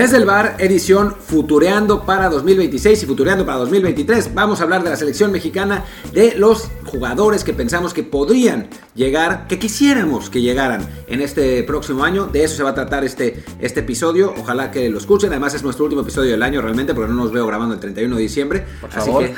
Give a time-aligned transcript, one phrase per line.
[0.00, 4.32] Desde el bar, edición Futureando para 2026 y Futureando para 2023.
[4.32, 5.84] Vamos a hablar de la selección mexicana,
[6.14, 12.02] de los jugadores que pensamos que podrían llegar, que quisiéramos que llegaran en este próximo
[12.02, 12.28] año.
[12.28, 14.32] De eso se va a tratar este, este episodio.
[14.38, 15.28] Ojalá que lo escuchen.
[15.28, 18.16] Además, es nuestro último episodio del año realmente, porque no nos veo grabando el 31
[18.16, 18.64] de diciembre.
[18.80, 19.24] Por Así favor.
[19.24, 19.36] que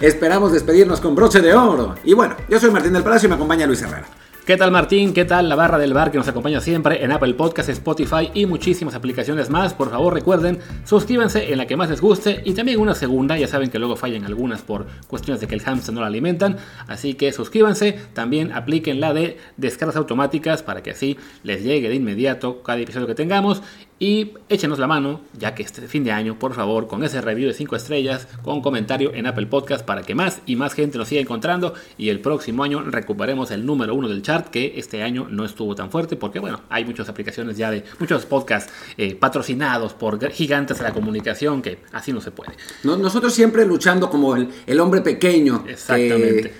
[0.06, 1.96] esperamos despedirnos con broche de oro.
[2.04, 4.06] Y bueno, yo soy Martín del Palacio y me acompaña Luis Herrera.
[4.50, 5.14] ¿Qué tal Martín?
[5.14, 8.46] ¿Qué tal la barra del bar que nos acompaña siempre en Apple Podcast, Spotify y
[8.46, 9.74] muchísimas aplicaciones más?
[9.74, 13.46] Por favor recuerden, suscríbanse en la que más les guste y también una segunda, ya
[13.46, 16.56] saben que luego fallan algunas por cuestiones de que el hamster no la alimentan,
[16.88, 21.94] así que suscríbanse, también apliquen la de descargas automáticas para que así les llegue de
[21.94, 23.62] inmediato cada episodio que tengamos
[24.00, 27.46] y échenos la mano, ya que este fin de año, por favor, con ese review
[27.48, 31.06] de 5 estrellas, con comentario en Apple Podcast para que más y más gente nos
[31.06, 35.28] siga encontrando y el próximo año recuperemos el número uno del chart, que este año
[35.30, 39.92] no estuvo tan fuerte, porque bueno, hay muchas aplicaciones ya de muchos podcasts eh, patrocinados
[39.92, 42.52] por gigantes de la comunicación, que así no se puede.
[42.82, 45.64] No- Nosotros siempre luchando como el, el hombre pequeño.
[45.68, 46.42] Exactamente.
[46.42, 46.52] que,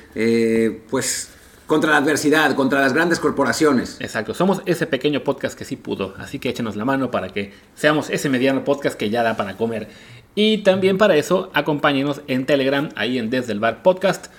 [0.67, 1.31] eh, pues
[1.71, 3.97] contra la adversidad, contra las grandes corporaciones.
[4.01, 7.53] Exacto, somos ese pequeño podcast que sí pudo, así que échenos la mano para que
[7.77, 9.87] seamos ese mediano podcast que ya da para comer.
[10.35, 14.33] Y también para eso, acompáñenos en Telegram, ahí en Desde el Bar Podcast.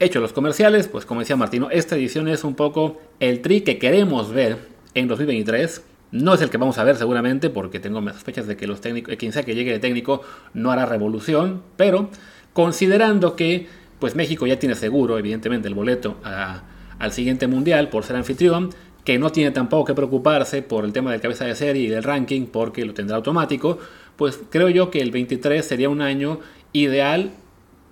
[0.00, 3.78] Hecho los comerciales, pues como decía Martino, esta edición es un poco el tri que
[3.78, 4.58] queremos ver
[4.94, 5.84] en 2023.
[6.10, 8.80] No es el que vamos a ver seguramente, porque tengo mis sospechas de que los
[8.80, 10.22] técnicos, eh, quien sea que llegue de técnico
[10.52, 12.10] no hará revolución, pero
[12.52, 13.68] considerando que
[13.98, 16.62] pues México ya tiene seguro, evidentemente, el boleto a-
[16.98, 18.70] al siguiente mundial por ser anfitrión,
[19.04, 22.02] que no tiene tampoco que preocuparse por el tema del cabeza de serie y del
[22.02, 23.78] ranking porque lo tendrá automático,
[24.16, 26.40] pues creo yo que el 23 sería un año
[26.72, 27.32] ideal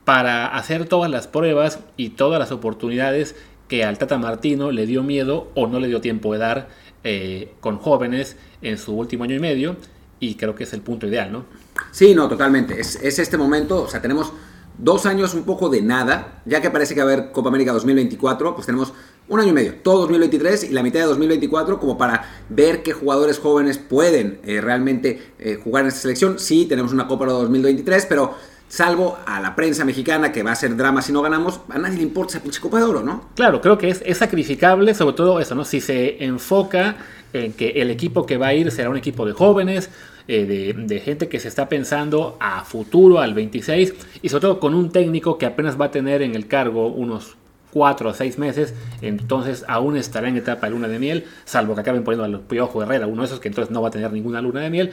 [0.04, 3.36] para hacer todas las pruebas y todas las oportunidades
[3.68, 6.68] que al Tata Martino le dio miedo o no le dio tiempo de dar
[7.04, 9.76] eh, con jóvenes en su último año y medio
[10.20, 11.44] y creo que es el punto ideal, ¿no?
[11.90, 12.80] Sí, no, totalmente.
[12.80, 14.32] Es, es este momento, o sea, tenemos
[14.78, 17.72] dos años un poco de nada, ya que parece que va a haber Copa América
[17.72, 18.92] 2024, pues tenemos
[19.28, 22.92] un año y medio, todo 2023 y la mitad de 2024 como para ver qué
[22.92, 26.38] jugadores jóvenes pueden eh, realmente eh, jugar en esta selección.
[26.38, 28.34] Sí, tenemos una Copa Oro 2023, pero
[28.68, 31.96] salvo a la prensa mexicana que va a ser drama si no ganamos, a nadie
[31.98, 33.30] le importa esa pinche Copa de Oro, ¿no?
[33.34, 35.64] Claro, creo que es sacrificable, sobre todo eso, ¿no?
[35.64, 36.96] Si se enfoca
[37.32, 39.90] en que el equipo que va a ir será un equipo de jóvenes,
[40.26, 44.74] eh, de, gente que se está pensando a futuro, al 26, y sobre todo con
[44.74, 47.36] un técnico que apenas va a tener en el cargo unos
[47.72, 51.82] 4 o 6 meses, entonces aún estará en etapa de luna de miel, salvo que
[51.82, 54.40] acaben poniendo al Piojo Herrera, uno de esos que entonces no va a tener ninguna
[54.40, 54.92] luna de miel.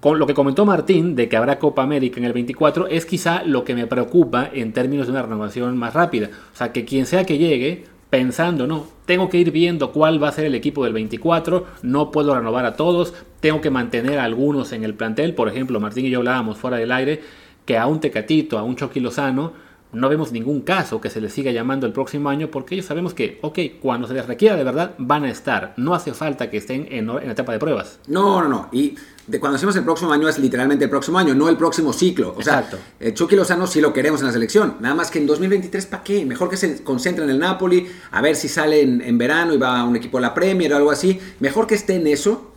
[0.00, 3.42] Con lo que comentó Martín de que habrá Copa América en el 24 es quizá
[3.44, 6.28] lo que me preocupa en términos de una renovación más rápida.
[6.52, 10.28] O sea, que quien sea que llegue, pensando, no, tengo que ir viendo cuál va
[10.28, 14.24] a ser el equipo del 24, no puedo renovar a todos, tengo que mantener a
[14.24, 15.34] algunos en el plantel.
[15.34, 17.22] Por ejemplo, Martín y yo hablábamos fuera del aire
[17.64, 19.52] que a un Tecatito, a un Chucky Lozano,
[19.92, 23.14] no vemos ningún caso que se les siga llamando el próximo año porque ellos sabemos
[23.14, 25.74] que, ok, cuando se les requiera de verdad, van a estar.
[25.76, 27.98] No hace falta que estén en, en etapa de pruebas.
[28.08, 28.68] No, no, no.
[28.72, 31.92] Y de cuando decimos el próximo año es literalmente el próximo año, no el próximo
[31.92, 32.34] ciclo.
[32.36, 32.76] O Exacto.
[32.76, 34.76] sea, el Chucky Lozano sí lo queremos en la selección.
[34.80, 36.24] Nada más que en 2023, ¿para qué?
[36.24, 39.58] Mejor que se concentre en el Napoli, a ver si sale en, en verano y
[39.58, 41.18] va a un equipo de la Premier o algo así.
[41.40, 42.52] Mejor que esté en eso.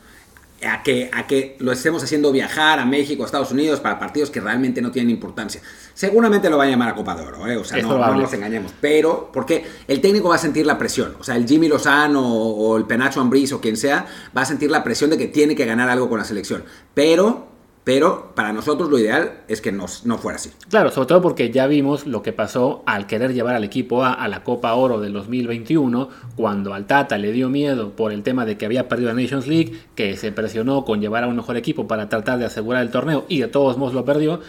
[0.67, 4.29] A que, a que lo estemos haciendo viajar a México, a Estados Unidos para partidos
[4.29, 5.61] que realmente no tienen importancia.
[5.93, 7.57] Seguramente lo va a llamar a Copa de Oro, ¿eh?
[7.57, 8.73] o sea, no, nos engañemos.
[8.81, 11.15] Pero, porque el técnico va a sentir la presión.
[11.19, 14.05] O sea, el Jimmy Lozano o, o el Penacho Ambriz o quien sea,
[14.35, 16.63] va a sentir la presión de que tiene que ganar algo con la selección.
[16.93, 17.48] Pero,
[17.89, 20.51] pero para nosotros lo ideal es que no, no fuera así.
[20.69, 24.13] Claro, sobre todo porque ya vimos lo que pasó al querer llevar al equipo A
[24.13, 28.45] a la Copa Oro del 2021, cuando al Tata le dio miedo por el tema
[28.45, 31.57] de que había perdido la Nations League, que se presionó con llevar a un mejor
[31.57, 34.39] equipo para tratar de asegurar el torneo y de todos modos lo perdió.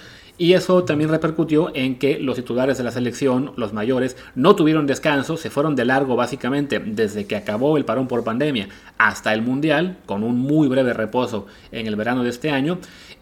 [0.41, 4.87] Y eso también repercutió en que los titulares de la selección, los mayores, no tuvieron
[4.87, 9.43] descanso, se fueron de largo básicamente desde que acabó el parón por pandemia hasta el
[9.43, 12.79] Mundial, con un muy breve reposo en el verano de este año.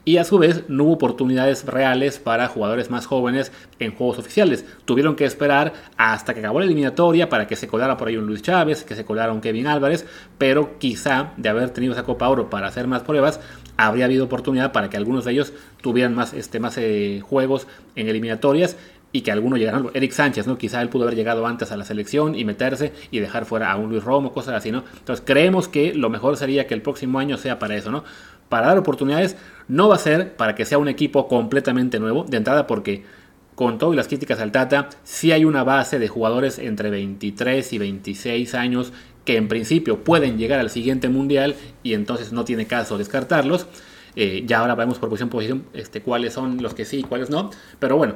[0.09, 4.65] Y a su vez no hubo oportunidades reales para jugadores más jóvenes en juegos oficiales.
[4.87, 8.25] Tuvieron que esperar hasta que acabó la eliminatoria para que se colara por ahí un
[8.25, 10.07] Luis Chávez, que se colara un Kevin Álvarez,
[10.39, 13.39] pero quizá de haber tenido esa Copa Oro para hacer más pruebas,
[13.77, 15.53] habría habido oportunidad para que algunos de ellos
[15.83, 18.79] tuvieran más, este, más eh, juegos en eliminatorias
[19.13, 19.87] y que alguno llegaran.
[19.95, 20.59] Eric Sánchez, ¿no?
[20.59, 23.77] Quizá él pudo haber llegado antes a la selección y meterse y dejar fuera a
[23.77, 24.85] un Luis Romo, cosas así, ¿no?
[24.99, 28.05] Entonces creemos que lo mejor sería que el próximo año sea para eso, ¿no?
[28.49, 32.37] Para dar oportunidades, no va a ser para que sea un equipo completamente nuevo, de
[32.37, 33.05] entrada porque
[33.55, 37.79] con todas las críticas al Tata, sí hay una base de jugadores entre 23 y
[37.79, 38.93] 26 años
[39.25, 43.67] que en principio pueden llegar al siguiente mundial y entonces no tiene caso descartarlos.
[44.15, 47.31] Eh, ya ahora vemos por posición posición este, cuáles son los que sí y cuáles
[47.31, 47.51] no.
[47.81, 48.15] Pero bueno,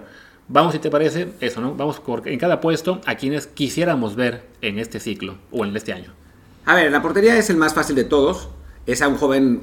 [0.52, 1.74] vamos si te parece eso, ¿no?
[1.74, 5.92] Vamos por, en cada puesto a quienes quisiéramos ver en este ciclo o en este
[5.92, 6.12] año.
[6.66, 8.48] A ver, la portería es el más fácil de todos.
[8.86, 9.62] Es a un joven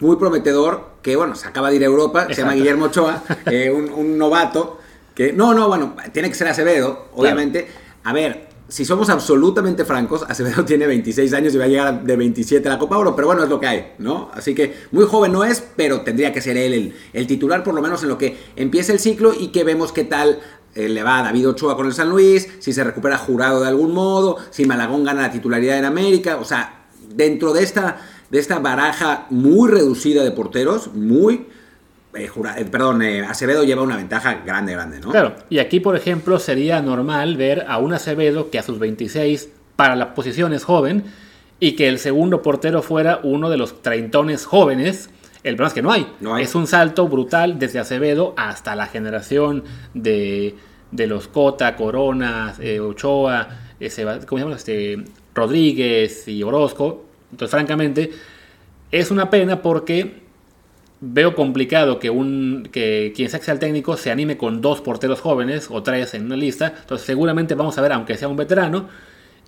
[0.00, 3.70] muy prometedor que, bueno, se acaba de ir a Europa, se llama Guillermo Ochoa, eh,
[3.70, 4.80] un, novato
[5.14, 7.68] que, no, no, bueno, tiene que ser Acevedo, obviamente.
[8.02, 12.16] A ver, si somos absolutamente francos, Acevedo tiene 26 años y va a llegar de
[12.16, 14.30] 27 a la Copa Oro, pero bueno, es lo que hay, ¿no?
[14.34, 17.82] Así que muy joven no es, pero tendría que ser él el, titular, por lo
[17.82, 20.40] menos en lo que empieza el ciclo y que vemos qué tal
[20.74, 23.68] eh, le va a David Ochoa con el San Luis, si se recupera jurado de
[23.68, 28.00] algún modo, si Malagón gana la titularidad en América, o sea, dentro de esta,
[28.30, 31.46] de esta baraja muy reducida de porteros, muy...
[32.16, 35.10] Eh, eh, perdón, Acevedo lleva una ventaja grande, grande, ¿no?
[35.10, 39.50] Claro, y aquí, por ejemplo, sería normal ver a un Acevedo que a sus 26
[39.76, 41.04] para la posición es joven
[41.60, 45.10] y que el segundo portero fuera uno de los treintones jóvenes
[45.44, 46.06] el problema es que no hay.
[46.20, 49.62] no Es un salto brutal desde Acevedo hasta la generación
[49.92, 50.54] de,
[50.90, 53.90] los Cota, Corona, eh, Ochoa, eh,
[54.26, 54.56] ¿cómo se llama?
[54.56, 57.04] Este, Rodríguez y Orozco.
[57.30, 58.10] Entonces, francamente,
[58.90, 60.23] es una pena porque
[61.12, 65.68] veo complicado que, un, que quien sea el técnico se anime con dos porteros jóvenes
[65.70, 66.74] o tres en una lista.
[66.80, 68.88] Entonces, seguramente vamos a ver, aunque sea un veterano,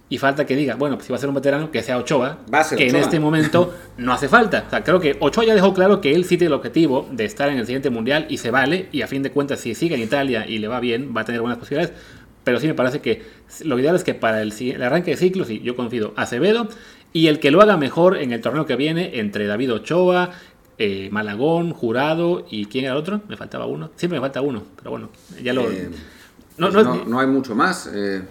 [0.08, 2.38] y falta que diga, bueno, pues si va a ser un veterano, que sea Ochoa,
[2.76, 4.64] que en este momento no hace falta.
[4.66, 7.24] O sea, creo que Ochoa ya dejó claro que él sí tiene el objetivo de
[7.24, 9.96] estar en el siguiente mundial y se vale, y a fin de cuentas, si sigue
[9.96, 11.96] en Italia y le va bien, va a tener buenas posibilidades.
[12.44, 13.22] Pero sí me parece que
[13.64, 16.68] lo ideal es que para el, arranque de ciclo, sí, yo confío Acevedo,
[17.12, 20.30] y el que lo haga mejor en el torneo que viene entre David Ochoa,
[20.78, 23.20] eh, Malagón, Jurado y ¿quién era el otro?
[23.28, 23.90] Me faltaba uno.
[23.96, 25.10] Siempre me falta uno, pero bueno,
[25.42, 25.70] ya lo...
[25.70, 25.90] Eh,
[26.58, 27.90] no, pues no, no, hay mucho más.
[27.92, 28.22] Eh.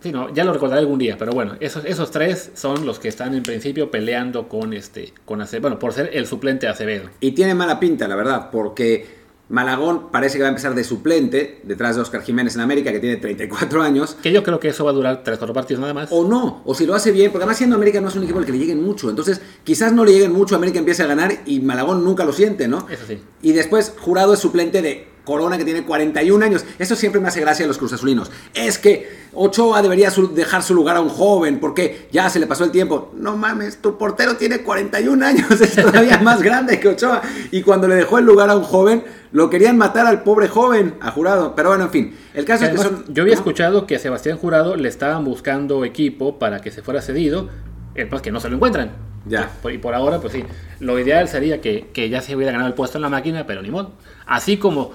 [0.00, 3.08] Sí, no, ya lo recordaré algún día, pero bueno, esos, esos tres son los que
[3.08, 7.08] están en principio peleando con este, con Acevedo, bueno, por ser el suplente de Acevedo.
[7.20, 11.60] Y tiene mala pinta, la verdad, porque Malagón parece que va a empezar de suplente
[11.64, 14.16] detrás de Oscar Jiménez en América, que tiene 34 años.
[14.22, 16.08] Que yo creo que eso va a durar 3-4 partidos nada más.
[16.10, 18.38] O no, o si lo hace bien, porque además siendo América no es un equipo
[18.38, 19.10] al que le lleguen mucho.
[19.10, 22.68] Entonces, quizás no le lleguen mucho, América empiece a ganar y Malagón nunca lo siente,
[22.68, 22.88] ¿no?
[22.88, 23.18] Eso sí.
[23.42, 26.64] Y después, Jurado es suplente de Corona que tiene 41 años.
[26.78, 28.30] Eso siempre me hace gracia a los cruzazulinos.
[28.52, 32.64] Es que Ochoa debería dejar su lugar a un joven porque ya se le pasó
[32.64, 33.12] el tiempo.
[33.16, 37.22] No mames, tu portero tiene 41 años, es todavía más grande que Ochoa.
[37.50, 40.94] Y cuando le dejó el lugar a un joven, lo querían matar al pobre joven,
[41.00, 41.54] a Jurado.
[41.54, 42.16] Pero bueno, en fin.
[42.34, 43.04] El caso es que son...
[43.08, 47.00] Yo había escuchado que a Sebastián Jurado le estaban buscando equipo para que se fuera
[47.00, 47.48] cedido.
[47.94, 48.92] El que no se lo encuentran.
[49.26, 49.50] Ya.
[49.72, 50.44] Y por ahora, pues sí.
[50.80, 53.62] Lo ideal sería que, que ya se hubiera ganado el puesto en la máquina, pero
[53.62, 53.92] ni modo.
[54.26, 54.92] Así como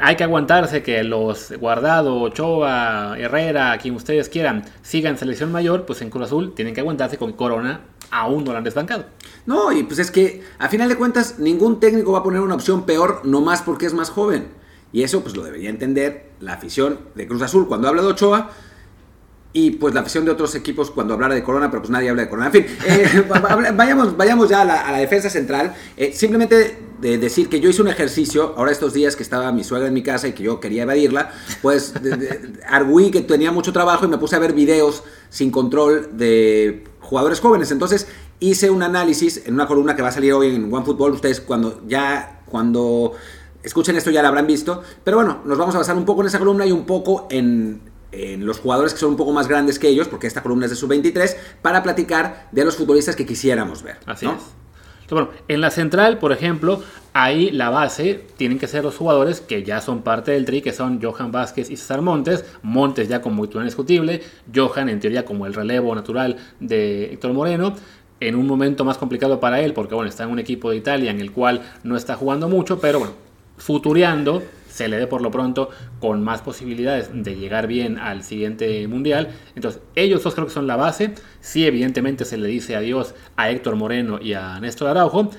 [0.00, 6.02] hay que aguantarse que los Guardado, Ochoa, Herrera, quien ustedes quieran, sigan selección mayor, pues
[6.02, 7.80] en Cruz Azul tienen que aguantarse con Corona
[8.10, 9.06] no lo han desbancado.
[9.46, 12.54] No, y pues es que a final de cuentas ningún técnico va a poner una
[12.54, 14.48] opción peor nomás porque es más joven.
[14.92, 18.50] Y eso pues lo debería entender la afición de Cruz Azul cuando habla de Ochoa
[19.58, 22.22] y pues la afición de otros equipos cuando hablara de Corona, pero pues nadie habla
[22.22, 22.46] de Corona.
[22.46, 23.24] En fin, eh,
[23.74, 25.74] vayamos, vayamos ya a la, defensa central.
[25.96, 29.64] Eh, simplemente de decir que yo hice un ejercicio, ahora estos días que estaba mi
[29.64, 31.92] suegra en mi casa y que yo quería evadirla, pues
[32.68, 37.40] arguí que tenía mucho trabajo y me puse a ver videos sin control de jugadores
[37.40, 37.72] jóvenes.
[37.72, 38.06] Entonces
[38.38, 41.14] hice un análisis en una columna que va a salir hoy en OneFootball.
[41.14, 43.14] Ustedes cuando ya, cuando
[43.64, 44.82] escuchen esto ya la habrán visto.
[45.02, 47.97] Pero bueno, nos vamos a basar un poco en esa columna y un poco en
[48.12, 50.70] en los jugadores que son un poco más grandes que ellos, porque esta columna es
[50.70, 53.98] de sub-23, para platicar de los futbolistas que quisiéramos ver.
[54.06, 54.32] Así es.
[55.10, 59.62] bueno, en la central, por ejemplo, ahí la base tienen que ser los jugadores que
[59.62, 62.44] ya son parte del tri, que son Johan Vázquez y César Montes.
[62.62, 64.22] Montes ya como titular indiscutible,
[64.54, 67.74] Johan en teoría como el relevo natural de Héctor Moreno.
[68.20, 71.12] En un momento más complicado para él, porque bueno, está en un equipo de Italia
[71.12, 73.14] en el cual no está jugando mucho, pero bueno,
[73.58, 75.70] futureando se le dé por lo pronto
[76.00, 79.28] con más posibilidades de llegar bien al siguiente mundial.
[79.54, 81.14] Entonces, ellos dos creo que son la base.
[81.40, 85.30] Sí, evidentemente se le dice adiós a Héctor Moreno y a Néstor Araujo.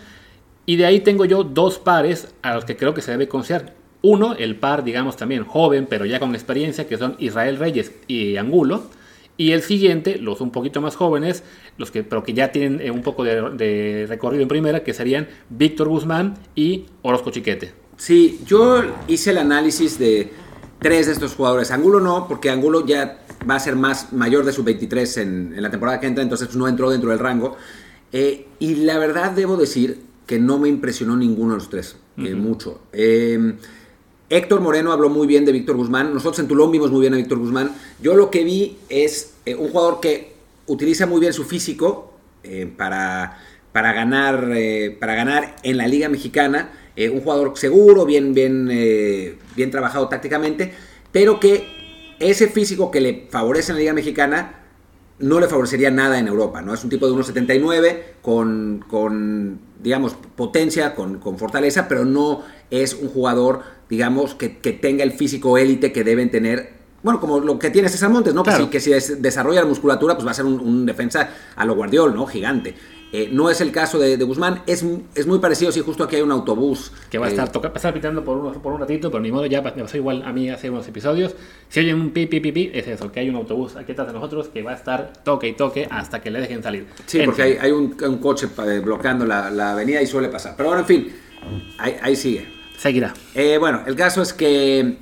[0.66, 3.74] Y de ahí tengo yo dos pares a los que creo que se debe considerar.
[4.02, 8.38] Uno, el par, digamos, también joven, pero ya con experiencia, que son Israel Reyes y
[8.38, 8.84] Angulo.
[9.36, 11.44] Y el siguiente, los un poquito más jóvenes,
[11.78, 14.94] los que, pero que ya tienen eh, un poco de, de recorrido en primera, que
[14.94, 17.74] serían Víctor Guzmán y Orozco Chiquete.
[18.00, 20.32] Sí, yo hice el análisis de
[20.80, 21.70] tres de estos jugadores.
[21.70, 25.70] Angulo no, porque Angulo ya va a ser más mayor de su 23 en, la
[25.70, 27.58] temporada que entra, entonces no entró dentro del rango.
[28.14, 32.36] Eh, y la verdad debo decir que no me impresionó ninguno de los tres, eh,
[32.36, 32.80] mucho.
[32.94, 33.58] Em,
[34.30, 36.14] Héctor Moreno habló muy bien de Víctor Guzmán.
[36.14, 37.76] Nosotros en Tulón vimos muy bien a Víctor Guzmán.
[38.02, 40.36] Yo lo que vi es eh, un jugador que
[40.68, 42.14] utiliza muy bien su físico
[42.78, 43.38] para
[43.72, 46.72] para ganar, eh, para ganar en la Liga Mexicana.
[47.00, 50.74] Eh, un jugador seguro, bien, bien, eh, bien trabajado tácticamente,
[51.14, 51.66] pero que
[52.20, 54.66] ese físico que le favorece en la Liga Mexicana
[55.20, 56.74] no le favorecería nada en Europa, ¿no?
[56.74, 62.94] Es un tipo de 1.79 con, con, digamos, potencia, con, con, fortaleza, pero no es
[62.94, 67.58] un jugador, digamos, que, que tenga el físico élite que deben tener bueno, como lo
[67.58, 68.44] que tiene César Montes, ¿no?
[68.44, 68.70] Claro.
[68.70, 71.64] Que, si, que si desarrolla la musculatura, pues va a ser un, un defensa a
[71.64, 72.26] lo Guardiol, ¿no?
[72.26, 72.76] Gigante.
[73.12, 74.86] Eh, no es el caso de, de, Guzmán, es,
[75.16, 76.92] es muy parecido, si justo aquí hay un autobús.
[77.10, 79.10] Que va a estar, eh, toca, va a estar pitando por un, por un ratito,
[79.10, 81.36] pero ni modo, ya me pasó igual a mí hace unos episodios.
[81.70, 84.08] Si oyen un pi, pi, pi, pi, es eso, que hay un autobús aquí atrás
[84.08, 86.86] de nosotros que va a estar toque y toque hasta que le dejen salir.
[87.08, 87.52] Sí, en porque fin.
[87.54, 88.48] hay, hay un, un, coche
[88.84, 90.54] bloqueando la, la, avenida y suele pasar.
[90.56, 91.12] Pero bueno, en fin,
[91.80, 92.48] ahí, ahí sigue.
[92.78, 93.14] Seguirá.
[93.34, 94.98] Eh, bueno, el caso es que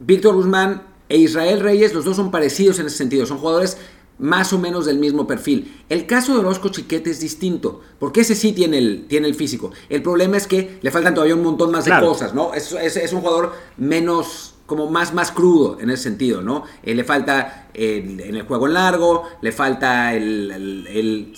[0.00, 3.78] Víctor Guzmán e Israel Reyes, los dos son parecidos en ese sentido, son jugadores
[4.18, 5.82] más o menos del mismo perfil.
[5.88, 9.72] El caso de Orozco Chiquete es distinto, porque ese sí tiene el, tiene el físico.
[9.88, 12.06] El problema es que le faltan todavía un montón más claro.
[12.06, 12.54] de cosas, ¿no?
[12.54, 16.64] Es, es, es, un jugador menos, como más, más crudo en ese sentido, ¿no?
[16.82, 20.50] Eh, le falta en el juego en largo, le falta el,
[20.88, 21.34] el,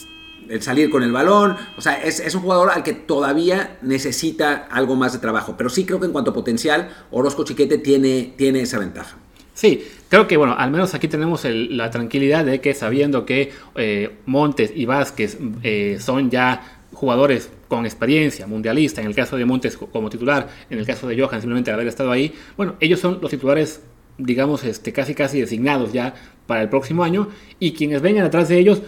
[0.49, 1.57] el salir con el balón.
[1.77, 5.55] O sea, es, es, un jugador al que todavía necesita algo más de trabajo.
[5.57, 9.17] Pero sí creo que en cuanto a potencial, Orozco Chiquete tiene, tiene esa ventaja.
[9.55, 13.53] Sí, creo que bueno, al menos aquí tenemos el, la tranquilidad de que sabiendo que
[13.75, 19.45] eh, Montes y Vázquez eh, son ya jugadores con experiencia mundialista, en el caso de
[19.45, 23.19] Montes como titular, en el caso de Johan simplemente haber estado ahí, bueno, ellos son
[23.21, 23.83] los titulares,
[24.17, 26.15] digamos, este, casi casi designados ya
[26.47, 27.29] para el próximo año
[27.61, 28.83] y quienes vengan atrás de ellos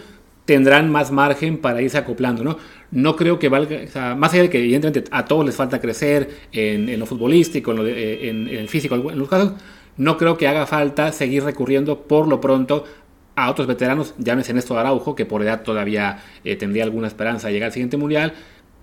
[0.45, 2.57] tendrán más margen para irse acoplando, ¿no?
[2.89, 5.79] No creo que valga, o sea, más allá de que evidentemente a todos les falta
[5.79, 9.53] crecer en, en lo futbolístico, en, lo de, en, en el físico, en los casos,
[10.01, 12.85] no creo que haga falta seguir recurriendo por lo pronto
[13.35, 17.53] a otros veteranos, llámese Néstor Araujo, que por edad todavía eh, tendría alguna esperanza de
[17.53, 18.33] llegar al siguiente mundial.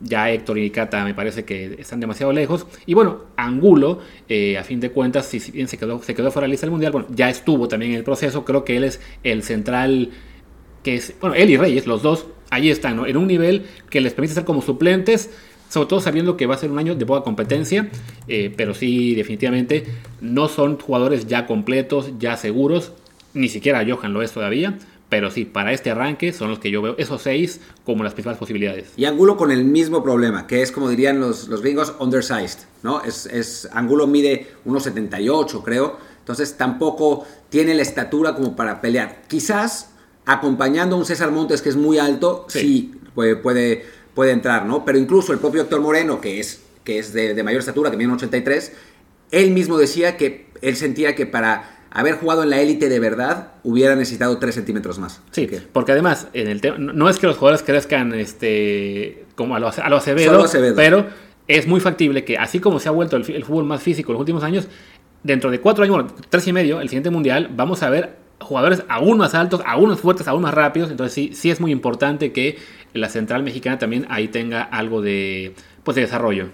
[0.00, 2.68] Ya Héctor y Cata me parece que están demasiado lejos.
[2.86, 3.98] Y bueno, Angulo,
[4.28, 6.66] eh, a fin de cuentas, si bien se quedó, se quedó fuera de la lista
[6.66, 8.44] del mundial, bueno, ya estuvo también en el proceso.
[8.44, 10.10] Creo que él es el central
[10.84, 13.06] que es, bueno, él y Reyes, los dos, ahí están, ¿no?
[13.06, 15.30] En un nivel que les permite ser como suplentes
[15.68, 17.88] sobre todo sabiendo que va a ser un año de poca competencia,
[18.26, 19.84] eh, pero sí, definitivamente,
[20.20, 22.92] no son jugadores ya completos, ya seguros,
[23.34, 26.82] ni siquiera Johan lo es todavía, pero sí, para este arranque son los que yo
[26.82, 28.92] veo esos seis como las principales posibilidades.
[28.96, 33.02] Y Angulo con el mismo problema, que es como dirían los, los gringos, undersized, ¿no?
[33.02, 39.22] Es, es, Angulo mide 1,78 creo, entonces tampoco tiene la estatura como para pelear.
[39.28, 39.90] Quizás
[40.26, 43.86] acompañando a un César Montes que es muy alto, sí, sí puede, puede
[44.18, 44.84] puede entrar, ¿no?
[44.84, 47.96] Pero incluso el propio Héctor Moreno, que es, que es de, de mayor estatura, que
[47.96, 48.72] mide un 83,
[49.30, 53.52] él mismo decía que él sentía que para haber jugado en la élite de verdad
[53.62, 55.20] hubiera necesitado 3 centímetros más.
[55.30, 55.58] Sí, que...
[55.60, 59.88] porque además, en el no es que los jugadores crezcan este, como a lo, a
[59.88, 61.06] lo Acevedo, Acevedo, pero
[61.46, 64.14] es muy factible que así como se ha vuelto el, el fútbol más físico en
[64.14, 64.66] los últimos años,
[65.22, 68.82] dentro de cuatro años, bueno, tres y medio, el siguiente mundial, vamos a ver jugadores
[68.88, 70.90] aún más altos, aún más fuertes, aún más rápidos.
[70.90, 72.58] Entonces sí, sí es muy importante que
[73.00, 76.48] la central mexicana también ahí tenga algo de, pues, de desarrollo.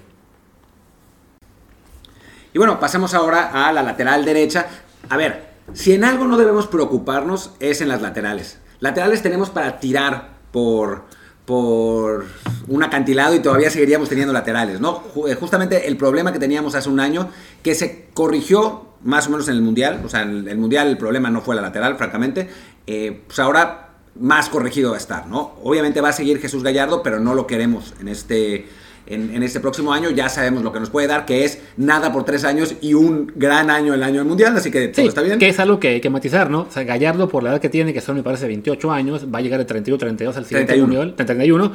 [2.53, 4.67] Y bueno, pasemos ahora a la lateral derecha.
[5.09, 8.61] A ver, si en algo no debemos preocuparnos es en las laterales.
[8.81, 11.05] Laterales tenemos para tirar por,
[11.47, 12.27] por
[12.69, 15.03] un acantilado y todavía seguiríamos teniendo laterales, ¿no?
[15.41, 17.29] Justamente el problema que teníamos hace un año,
[17.63, 20.97] que se corrigió más o menos en el Mundial, o sea, en el Mundial el
[20.97, 22.49] problema no fue la lateral, francamente,
[22.87, 23.84] eh, pues ahora
[24.19, 25.55] más corregido va a estar, ¿no?
[25.63, 28.67] Obviamente va a seguir Jesús Gallardo, pero no lo queremos en este,
[29.07, 30.11] en, en, este próximo año.
[30.11, 33.33] Ya sabemos lo que nos puede dar, que es nada por tres años y un
[33.35, 35.39] gran año el año del Mundial, así que todo sí, está bien.
[35.39, 36.63] Que es algo que hay que matizar, ¿no?
[36.63, 39.39] O sea, Gallardo, por la edad que tiene, que son, me parece, 28 años, va
[39.39, 40.87] a llegar de 31, 32 al siguiente 31.
[40.87, 41.73] Mundial, 31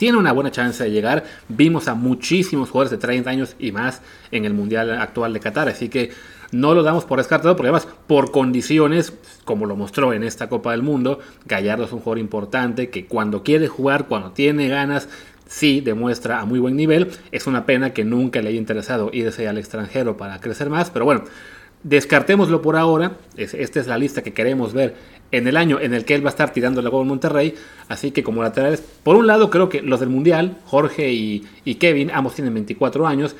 [0.00, 1.24] tiene una buena chance de llegar.
[1.48, 5.68] Vimos a muchísimos jugadores de 30 años y más en el Mundial actual de Qatar,
[5.68, 6.10] así que
[6.52, 9.12] no lo damos por descartado porque además por condiciones,
[9.44, 13.42] como lo mostró en esta Copa del Mundo, Gallardo es un jugador importante que cuando
[13.42, 15.08] quiere jugar, cuando tiene ganas,
[15.46, 17.10] sí demuestra a muy buen nivel.
[17.32, 21.04] Es una pena que nunca le haya interesado irse al extranjero para crecer más, pero
[21.04, 21.24] bueno,
[21.82, 23.16] descartémoslo por ahora.
[23.36, 24.94] Esta es la lista que queremos ver
[25.32, 27.54] en el año en el que él va a estar tirando la gol en Monterrey.
[27.88, 31.76] Así que como laterales, por un lado creo que los del Mundial, Jorge y, y
[31.76, 33.36] Kevin, ambos tienen 24 años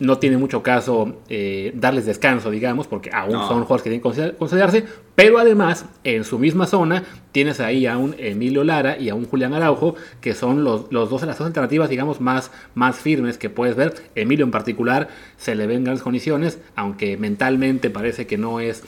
[0.00, 3.46] no tiene mucho caso eh, darles descanso, digamos, porque aún no.
[3.46, 7.98] son jugadores que tienen que considerarse, pero además en su misma zona tienes ahí a
[7.98, 11.46] un Emilio Lara y a un Julián Araujo, que son los, los dos las dos
[11.46, 13.94] alternativas, digamos, más, más firmes que puedes ver.
[14.14, 18.82] Emilio en particular se le ven grandes condiciones, aunque mentalmente parece que no es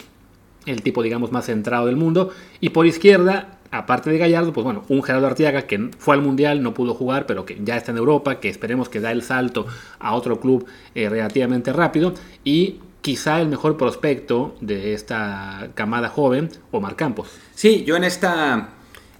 [0.65, 2.31] el tipo, digamos, más centrado del mundo.
[2.61, 6.63] Y por izquierda aparte de Gallardo, pues bueno, un Gerardo Artiaga que fue al Mundial,
[6.63, 9.67] no pudo jugar, pero que ya está en Europa, que esperemos que da el salto
[9.99, 12.13] a otro club eh, relativamente rápido.
[12.45, 17.31] Y quizá el mejor prospecto de esta camada joven, Omar Campos.
[17.55, 18.75] Sí, yo en esta,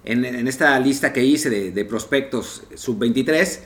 [0.05, 3.59] en, esta lista que hice de, de prospectos sub-23,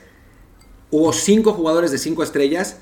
[0.90, 2.80] hubo cinco jugadores de cinco estrellas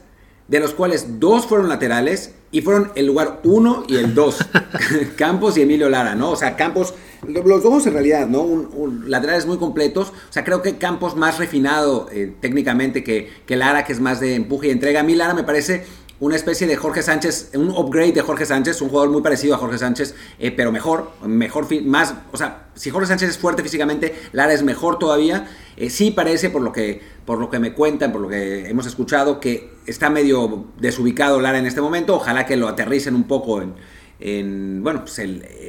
[0.47, 4.37] de los cuales dos fueron laterales y fueron el lugar uno y el dos,
[5.17, 6.31] Campos y Emilio Lara, ¿no?
[6.31, 6.93] O sea, Campos,
[7.27, 8.41] los dos en realidad, ¿no?
[8.41, 13.55] Un, laterales muy completos, o sea, creo que Campos más refinado eh, técnicamente que, que
[13.55, 15.01] Lara, que es más de empuje y entrega.
[15.01, 15.85] A mí Lara me parece
[16.19, 19.57] una especie de Jorge Sánchez, un upgrade de Jorge Sánchez, un jugador muy parecido a
[19.57, 24.15] Jorge Sánchez, eh, pero mejor, mejor, más, o sea, si Jorge Sánchez es fuerte físicamente,
[24.31, 25.47] Lara es mejor todavía.
[25.77, 28.85] Eh, sí parece, por lo, que, por lo que me cuentan, por lo que hemos
[28.85, 32.15] escuchado, que está medio desubicado Lara en este momento.
[32.15, 33.73] Ojalá que lo aterricen un poco en,
[34.19, 35.21] en bueno, pues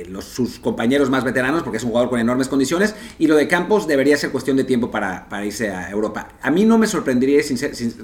[0.09, 3.49] los, sus compañeros más veteranos, porque es un jugador con enormes condiciones, y lo de
[3.49, 6.29] Campos debería ser cuestión de tiempo para, para irse a Europa.
[6.43, 7.43] A mí no me, sorprendería,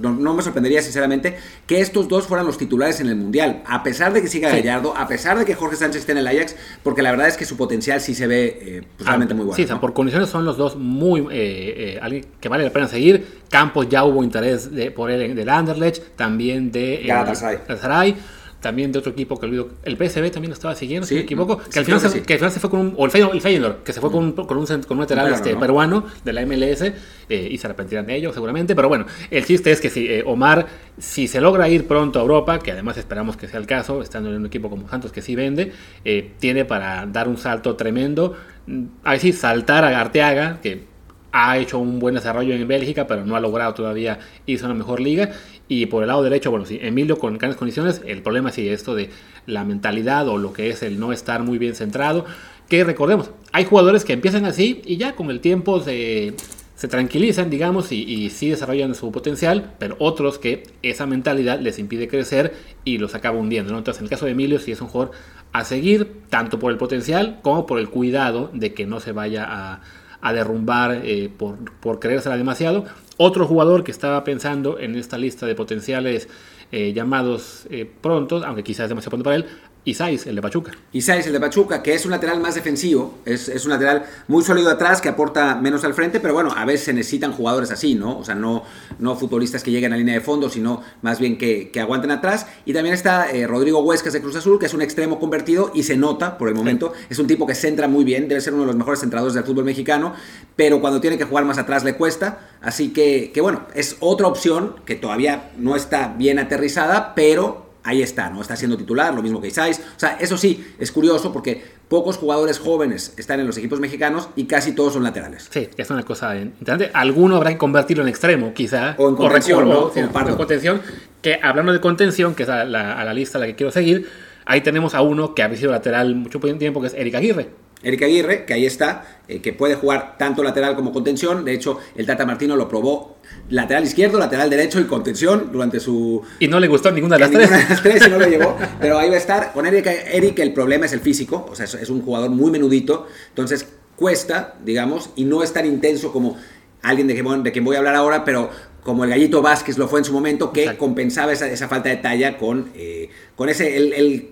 [0.01, 4.13] no, me sorprendería sinceramente que estos dos fueran los titulares en el Mundial, a pesar
[4.13, 7.03] de que siga Gallardo, a pesar de que Jorge Sánchez esté en el Ajax, porque
[7.03, 9.57] la verdad es que su potencial sí se ve eh, pues, realmente muy bueno.
[9.57, 13.43] Sí, por condiciones son los dos muy, eh, eh, alguien que vale la pena seguir.
[13.49, 18.17] Campos ya hubo interés de, por él del Anderlecht, también de Galatasaray
[18.63, 21.59] también de otro equipo que olvido, el PSV también lo estaba siguiendo, si me equivoco,
[21.59, 23.93] que, al final se, que, al final se, fue con un, o el Feyenoord, que
[23.93, 26.93] se fue con un, con un, con un lateral este, peruano de la MLS, eh,
[27.29, 30.67] y se arrepentirán de ello seguramente, pero bueno, el chiste es que si eh, Omar,
[30.97, 34.31] si se logra ir pronto a Europa, que además esperamos que sea el caso, estando
[34.31, 35.73] en un equipo como Santos que sí vende,
[36.05, 40.93] eh, tiene para dar un salto tremendo, mm, a decir, saltar a Arteaga, que
[41.33, 44.75] ha hecho un buen desarrollo en Bélgica, pero no ha logrado todavía irse a una
[44.75, 45.31] mejor liga.
[45.69, 48.95] Y por el lado derecho, bueno, sí, Emilio con grandes condiciones, el problema si esto
[48.95, 49.11] de
[49.47, 52.25] la mentalidad o lo que es el no estar muy bien centrado,
[52.69, 56.35] que recordemos, hay jugadores que empiezan así y ya con el tiempo se,
[56.75, 61.79] se tranquilizan, digamos, y, y, sí desarrollan su potencial, pero otros que esa mentalidad les
[61.79, 63.77] impide crecer y los acaba hundiendo.
[63.77, 65.15] Entonces, en el caso de Emilio, sí es un jugador
[65.53, 69.47] a seguir, tanto por el potencial como por el cuidado de que no se vaya
[69.47, 69.81] a
[70.23, 72.87] a derrumbar eh, por, por creérsela demasiado.
[73.19, 76.29] Otro jugador que estaba pensando en esta lista de potenciales
[76.71, 79.47] eh, llamados eh, prontos, aunque quizás es demasiado pronto para él,
[79.85, 80.71] Isais, el de Pachuca.
[80.93, 84.71] Isais, el de Pachuca, que es un lateral más defensivo, es, un lateral muy sólido
[84.71, 88.17] atrás, que aporta menos al frente, pero bueno, a veces se necesitan jugadores así, ¿no?
[88.17, 88.63] O sea, no,
[89.01, 92.47] no futbolistas que lleguen a línea de fondo, sino más bien que, aguanten atrás.
[92.65, 95.83] Y también está eh, Rodrigo Huescas de Cruz Azul, que es un extremo convertido y
[95.83, 96.93] se nota por el momento.
[97.11, 99.43] Es un tipo que centra muy bien, debe ser uno de los mejores centradores del
[99.43, 100.15] fútbol mexicano,
[100.55, 102.51] pero cuando tiene que jugar más atrás le cuesta.
[102.61, 108.03] Así que, que bueno, es otra opción que todavía no está bien aterrizada, pero ahí
[108.03, 108.41] está, ¿no?
[108.41, 109.81] Está siendo titular, lo mismo que Isais.
[109.97, 114.29] O sea, eso sí, es curioso porque pocos jugadores jóvenes están en los equipos mexicanos
[114.37, 115.49] y casi todos son laterales.
[115.51, 116.91] Sí, es una cosa interesante.
[116.95, 118.95] Alguno habrá que convertirlo en extremo, quizá.
[118.99, 119.93] O en contención, ¿no?
[119.95, 120.81] en contención.
[121.21, 124.09] Que hablando de contención, que es a la, lista a la que quiero seguir,
[124.45, 127.62] ahí tenemos a uno que ha sido lateral mucho tiempo, que es Eric Aguirre.
[127.83, 131.45] Eric Aguirre, que ahí está, eh, que puede jugar tanto lateral como contención.
[131.45, 133.17] De hecho, el Tata Martino lo probó
[133.49, 136.23] lateral izquierdo, lateral derecho y contención durante su...
[136.39, 137.51] Y no le gustó ninguna de las tres.
[137.51, 139.53] de las tres y no lo llevó, pero ahí va a estar.
[139.53, 143.07] Con Eric, Eric el problema es el físico, o sea, es, un jugador muy menudito,
[143.29, 143.67] entonces
[143.97, 146.37] cuesta, digamos, y no es tan intenso como
[146.83, 148.51] alguien de quien, de quien voy a hablar ahora, pero
[148.83, 151.97] como el Gallito Vázquez lo fue en su momento, que compensaba esa, esa, falta de
[151.97, 154.31] talla con, eh, con ese, el, el,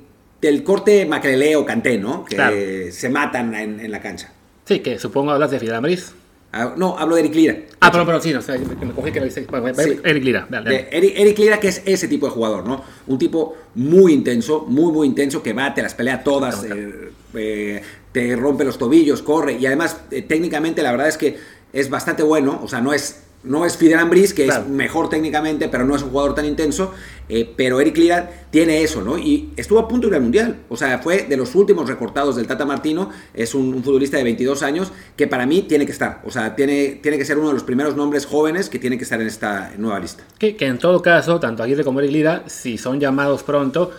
[0.65, 2.25] corte Macrelé o Canté, ¿no?
[2.25, 4.33] Que se matan en, en, la cancha.
[4.65, 6.15] Sí, que supongo hablas de Fidel Ambriz.
[6.53, 7.57] Ah, no, hablo de Eric Lira.
[7.79, 8.41] Ah, pero, pero sí, no,
[8.85, 10.49] me cogí que Eric Lira.
[10.91, 12.83] Eric, Lira, que es ese tipo de jugador, ¿no?
[13.07, 17.83] Un tipo muy intenso, muy, muy intenso, que va, te las pelea todas, eh, eh,
[18.11, 21.39] te rompe los tobillos, corre, y además, eh, técnicamente, la verdad es que
[21.73, 25.69] es bastante bueno, o sea, no es no es Fidel Ambris, que es mejor técnicamente,
[25.69, 26.93] pero no es un jugador tan intenso.
[27.29, 29.17] Eh, pero Eric Lira tiene eso, ¿no?
[29.17, 30.57] Y estuvo a punto de ir al Mundial.
[30.69, 33.11] O sea, fue de los últimos recortados del Tata Martino.
[33.33, 36.21] Es un, futbolista de 22 años que para mí tiene que estar.
[36.25, 39.05] O sea, tiene, tiene que ser uno de los primeros nombres jóvenes que tiene que
[39.05, 40.25] estar en esta nueva lista.
[40.39, 43.93] Que, que en todo caso, tanto Aguirre como Eric Lira, si son llamados pronto,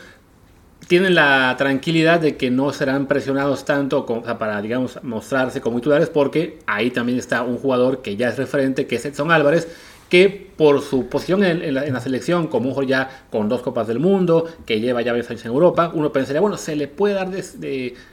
[0.88, 6.60] tienen la tranquilidad de que no serán presionados tanto para, digamos, mostrarse como titulares, porque
[6.66, 9.68] ahí también está un jugador que ya es referente, que es Edson Álvarez,
[10.10, 14.46] que por su posición en, la, selección, como un ya con dos Copas del Mundo,
[14.66, 17.30] que lleva ya varios años en Europa, uno pensaría, bueno, se le puede dar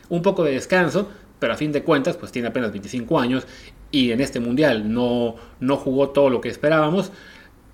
[0.09, 1.09] un poco de descanso,
[1.41, 3.47] pero a fin de cuentas, pues tiene apenas 25 años
[3.91, 7.11] y en este mundial no, no jugó todo lo que esperábamos.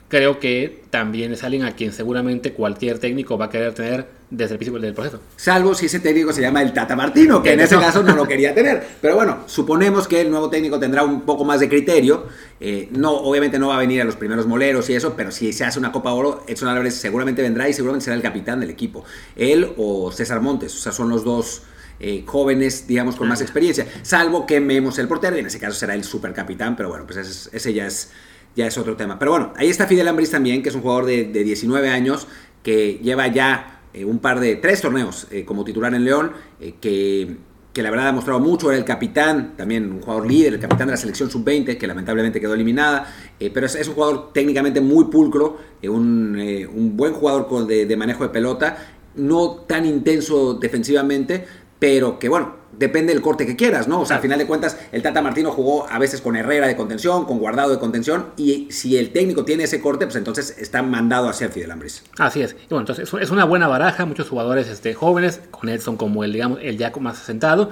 [0.09, 4.55] Creo que también es alguien a quien seguramente cualquier técnico va a querer tener desde
[4.55, 5.21] el principio del proceso.
[5.37, 8.27] Salvo si ese técnico se llama el Tata Martino, que en ese caso no lo
[8.27, 8.85] quería tener.
[9.01, 12.27] Pero bueno, suponemos que el nuevo técnico tendrá un poco más de criterio.
[12.61, 15.53] Eh, no, obviamente no va a venir a los primeros moleros y eso, pero si
[15.53, 18.71] se hace una Copa Oro, Edson Álvarez seguramente vendrá y seguramente será el capitán del
[18.71, 19.05] equipo.
[19.37, 21.63] Él o César Montes, o sea, son los dos
[22.01, 23.87] eh, jóvenes, digamos, con más experiencia.
[24.03, 27.19] Salvo que Memos el portero, y en ese caso será el supercapitán, pero bueno, pues
[27.19, 28.11] ese, ese ya es
[28.57, 29.19] ya es otro tema.
[29.19, 32.27] Pero bueno, ahí está Fidel Ambris también, que es un jugador de, 19 años,
[32.63, 36.75] que lleva ya eh, un par de, tres torneos eh, como titular en León, eh,
[36.81, 37.37] que,
[37.73, 40.89] que, la verdad ha mostrado mucho, era el capitán, también un jugador líder, el capitán
[40.89, 43.07] de la selección sub-20, que lamentablemente quedó eliminada,
[43.39, 46.37] pero es, un jugador técnicamente muy pulcro, un,
[46.75, 48.79] un, buen jugador de, de manejo de pelota,
[49.15, 51.47] no tan intenso defensivamente,
[51.79, 54.01] pero que bueno, depende del corte que quieras, ¿no?
[54.01, 56.77] O sea, al final de cuentas, el Tata Martino jugó a veces con Herrera de
[56.77, 60.83] contención, con Guardado de contención, y si el técnico tiene ese corte, pues entonces está
[60.83, 62.03] mandado a ser Fidel Ambris.
[62.19, 62.53] Así es.
[62.53, 66.33] Y bueno, entonces es una buena baraja, muchos jugadores este, jóvenes, con Edson como el,
[66.33, 67.71] digamos, el ya más asentado,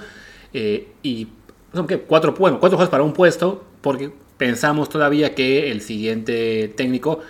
[0.52, 1.28] eh, y
[1.72, 6.72] son que cuatro, bueno, cuatro juegos para un puesto, porque pensamos todavía que el siguiente
[6.76, 7.20] técnico,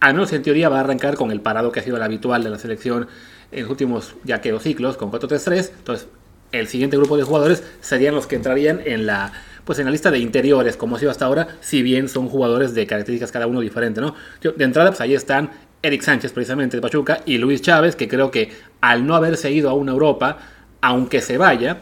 [0.00, 2.42] al menos en teoría, va a arrancar con el parado que ha sido el habitual
[2.42, 3.08] de la selección
[3.52, 6.08] en los últimos ya que dos ciclos, con 4-3-3, entonces
[6.52, 9.32] el siguiente grupo de jugadores serían los que entrarían en la
[9.64, 12.74] pues en la lista de interiores, como ha sido hasta ahora, si bien son jugadores
[12.74, 14.16] de características cada uno diferente, ¿no?
[14.40, 15.50] De entrada, pues ahí están
[15.82, 19.70] Eric Sánchez, precisamente de Pachuca, y Luis Chávez, que creo que al no haberse ido
[19.70, 20.38] a una Europa,
[20.80, 21.78] aunque se vaya,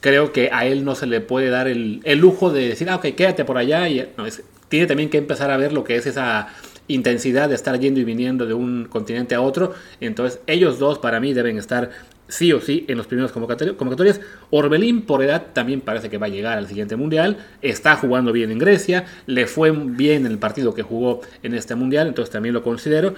[0.00, 3.06] creo que a él no se le puede dar el, lujo de decir, ah, ok,
[3.16, 3.88] quédate por allá.
[3.88, 4.06] Y,
[4.68, 6.48] tiene también que empezar a ver lo que es esa
[6.88, 9.74] intensidad de estar yendo y viniendo de un continente a otro.
[10.00, 11.90] Entonces, ellos dos para mí deben estar
[12.32, 14.20] sí o sí en los primeros convocatorias.
[14.50, 17.36] Orbelín por edad también parece que va a llegar al siguiente mundial.
[17.60, 19.04] Está jugando bien en Grecia.
[19.26, 22.08] Le fue bien en el partido que jugó en este mundial.
[22.08, 23.14] Entonces también lo considero.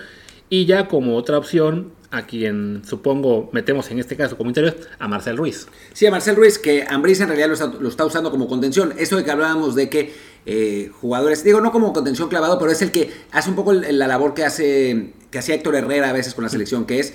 [0.51, 5.09] Y ya como otra opción, a quien supongo metemos en este caso como interior, a
[5.09, 5.67] Marcel Ruiz.
[5.93, 7.49] Sí, a Marcel Ruiz, que Ambris en realidad
[7.81, 8.93] lo está, usando como contención.
[8.99, 10.13] Eso de que hablábamos de que
[10.45, 14.07] eh, jugadores, digo, no como contención clavado, pero es el que hace un poco la
[14.07, 17.15] labor que hace que hacía Héctor Herrera a veces con la selección, que es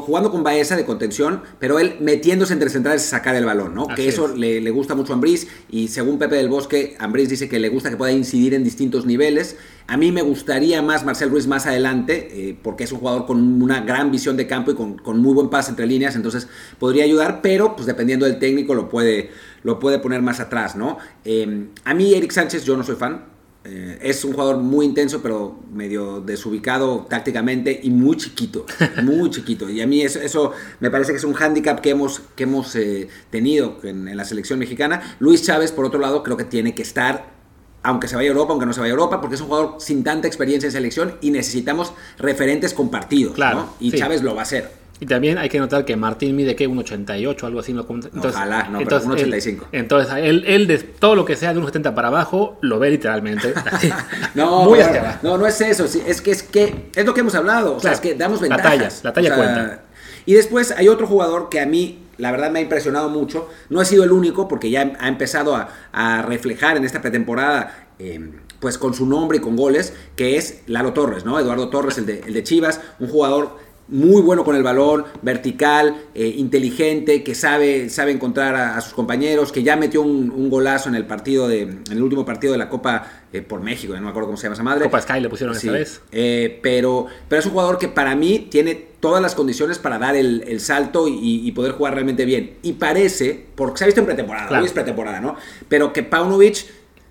[0.00, 3.88] jugando con Baeza de contención, pero él metiéndose entre centrales y sacar el balón, ¿no?
[3.88, 7.58] que eso le, gusta mucho a Ambriz y según Pepe del Bosque, Ambriz dice que
[7.58, 9.56] le gusta que pueda incidir en distintos niveles.
[9.86, 13.62] A mí me gustaría más Marcel Ruiz más adelante, eh, porque es un jugador con
[13.62, 16.48] una gran visión de campo y con, muy buen pase entre líneas, entonces
[16.78, 19.30] podría ayudar, pero pues dependiendo del técnico lo puede,
[19.62, 20.98] lo puede poner más atrás, ¿no?
[21.24, 23.37] Eh, a mí Eric Sánchez yo no soy fan,
[23.70, 28.64] eh, es un jugador muy intenso, pero medio desubicado tácticamente y muy chiquito,
[29.02, 29.68] muy chiquito.
[29.68, 32.74] Y a mí eso, eso me parece que es un hándicap que hemos, que hemos
[32.76, 35.16] eh, tenido en, la selección mexicana.
[35.18, 37.30] Luis Chávez, por otro lado, creo que tiene que estar,
[37.82, 39.74] aunque se vaya a Europa, aunque no se vaya a Europa, porque es un jugador
[39.80, 43.34] sin tanta experiencia en selección y necesitamos referentes compartidos.
[43.34, 44.72] Claro, Y Chávez lo va a hacer.
[45.00, 47.70] Y también hay que notar que Martín mide que un 88, algo así.
[47.72, 49.68] Entonces, Ojalá, no, entonces, pero un 85.
[49.72, 52.90] entonces, él, él de todo lo que sea de un 70 para abajo, lo ve
[52.90, 53.54] literalmente.
[54.34, 54.80] no, Muy
[55.22, 55.84] no, no es eso.
[55.84, 57.76] Es que es que es lo que hemos hablado.
[57.76, 58.64] O sea, es que damos ventajas.
[58.64, 59.82] La talla, la talla cuenta.
[60.26, 63.48] Y después hay otro jugador que a mí, la verdad, me ha impresionado mucho.
[63.70, 67.86] No ha sido el único, porque ya ha empezado a, reflejar en esta pretemporada.
[67.98, 71.38] Em, pues con su nombre y con goles, que es Lalo Torres, ¿no?
[71.38, 73.56] Eduardo Torres, el de, el de Chivas, un jugador
[73.88, 79.52] muy bueno con el balón, vertical, eh, inteligente, que sabe, sabe encontrar a, sus compañeros,
[79.52, 82.68] que ya metió un, golazo en el partido de, en el último partido de la
[82.68, 84.84] Copa eh, por México, no me acuerdo cómo se llama esa madre.
[84.84, 86.00] Copa Sky le pusieron esta vez.
[86.12, 90.16] Eh, pero, pero es un jugador que para mí tiene todas las condiciones para dar
[90.16, 92.56] el, salto y, poder jugar realmente bien.
[92.62, 95.36] Y parece, porque se ha visto en pretemporada, hoy es pretemporada, ¿no?
[95.68, 96.66] Pero que Paunovic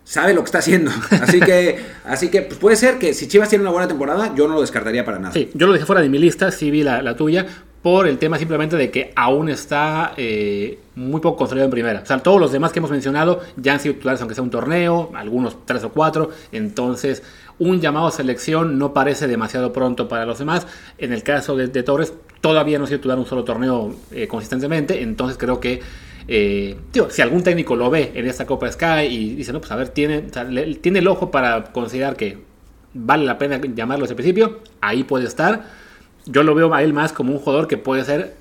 [0.08, 0.90] sabe lo que está haciendo.
[1.22, 4.48] Así que, así que pues puede ser que si Chivas tiene una buena temporada, yo
[4.48, 5.34] no lo descartaría para nada.
[5.34, 7.46] Sí, yo lo dejé fuera de mi lista, sí vi la, tuya,
[7.82, 12.02] por el tema simplemente de que aún está eh, muy poco construido en primera.
[12.02, 14.50] O sea, todos los demás que hemos mencionado ya han sido titulares, aunque sea un
[14.50, 16.30] torneo, algunos tres o cuatro.
[16.54, 17.22] Entonces,
[17.60, 20.68] un llamado a selección no parece demasiado pronto para los demás.
[20.98, 25.02] En el caso de, Torres, todavía no ha sido titular un solo torneo eh, consistentemente.
[25.02, 25.82] Entonces, creo que
[26.28, 26.78] eh,
[27.10, 29.90] si algún técnico lo ve en esta Copa Sky y dice, no, pues a ver,
[29.90, 30.24] tiene,
[30.82, 32.38] tiene el ojo para considerar que
[32.94, 35.66] vale la pena llamarlo desde el principio, ahí puede estar.
[36.26, 38.36] Yo lo veo a él más como un jugador que puede ser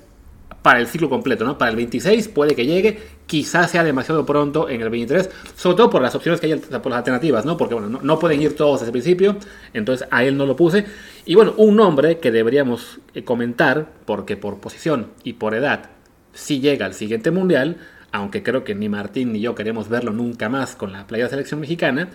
[0.61, 1.57] para el ciclo completo, ¿no?
[1.57, 5.89] Para el 26 puede que llegue, quizás sea demasiado pronto en el 23, sobre todo
[5.89, 7.55] por las opciones que hay, por las alternativas, ¿no?
[7.55, 9.37] Porque bueno, no, pueden ir todos desde el principio,
[9.73, 10.85] entonces a él no lo puse.
[11.25, 15.96] Y bueno, un nombre que deberíamos eh, comentar, porque por posición y por edad
[16.37, 17.77] si llega al siguiente mundial,
[18.11, 21.31] aunque creo que ni Martín ni yo queremos verlo nunca más con la playa de
[21.31, 22.09] selección mexicana,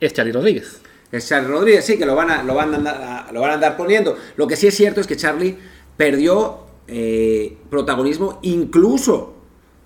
[0.00, 0.82] es Charlie Rodríguez.
[1.10, 3.54] Es Charlie Rodríguez, sí, que lo van a, lo van a, andar, lo van a
[3.54, 4.16] andar poniendo.
[4.36, 5.56] Lo que sí es cierto es que Charlie
[5.96, 9.34] perdió eh, protagonismo incluso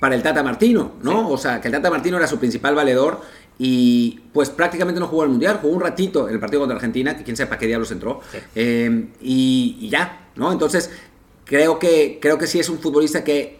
[0.00, 1.28] para el Tata Martino, ¿no?
[1.28, 3.20] O sea, que el Tata Martino era su principal valedor
[3.58, 7.16] y pues prácticamente no jugó el Mundial, jugó un ratito en el partido contra Argentina,
[7.16, 8.20] que quién sepa qué diablos entró,
[8.54, 10.52] eh, y, y, ya, ¿no?
[10.52, 10.90] Entonces,
[11.44, 13.57] creo que, creo que sí es un futbolista que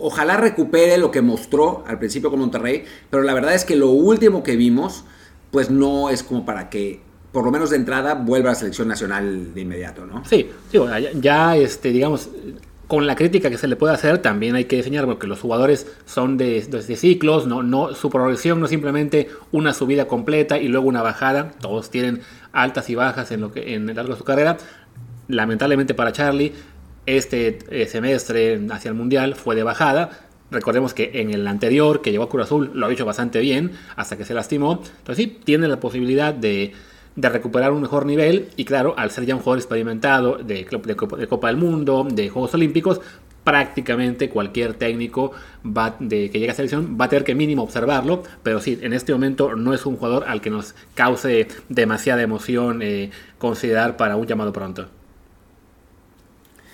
[0.00, 3.90] ojalá recupere lo que mostró al principio con Monterrey, pero la verdad es que lo
[3.90, 5.04] último que vimos,
[5.50, 7.00] pues no es como para que
[7.32, 10.24] por lo menos de entrada vuelva a la selección nacional de inmediato, ¿no?
[10.24, 10.50] Sí,
[11.20, 12.28] ya, este, digamos,
[12.88, 15.86] con la crítica que se le puede hacer, también hay que enseñar porque los jugadores
[16.06, 16.60] son de,
[16.96, 17.62] ciclos, ¿no?
[17.62, 22.20] No, su progresión no es simplemente una subida completa y luego una bajada, todos tienen
[22.52, 24.56] altas y bajas en, lo que, en el largo de su carrera.
[25.28, 26.52] Lamentablemente para Charlie,
[27.06, 32.10] este eh, semestre hacia el Mundial fue de bajada, Recordemos que en el anterior, que
[32.10, 34.82] llegó a Cruz Azul, lo ha hecho bastante bien hasta que se lastimó.
[34.98, 36.72] Entonces sí, tiene la posibilidad de,
[37.14, 40.96] de recuperar un mejor nivel y claro, al ser ya un jugador experimentado de, de,
[41.18, 43.00] de Copa del Mundo, de Juegos Olímpicos,
[43.44, 45.32] prácticamente cualquier técnico
[45.64, 48.92] va, de, que llegue a selección va a tener que mínimo observarlo, pero sí, en
[48.92, 54.16] este momento no es un jugador al que nos cause demasiada emoción eh, considerar para
[54.16, 54.88] un llamado pronto.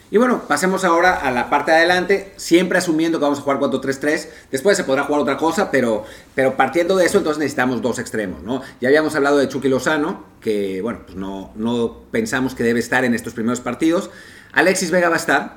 [0.08, 3.58] Y bueno, pasemos ahora a la parte de adelante, siempre asumiendo que vamos a jugar
[3.58, 4.28] 4-3-3.
[4.52, 8.42] Después se podrá jugar otra cosa, pero, pero partiendo de eso, entonces necesitamos dos extremos,
[8.44, 8.62] ¿no?
[8.80, 13.04] Ya habíamos hablado de Chucky Lozano, que bueno, pues no, no pensamos que debe estar
[13.04, 14.10] en estos primeros partidos.
[14.52, 15.56] Alexis Vega va a estar,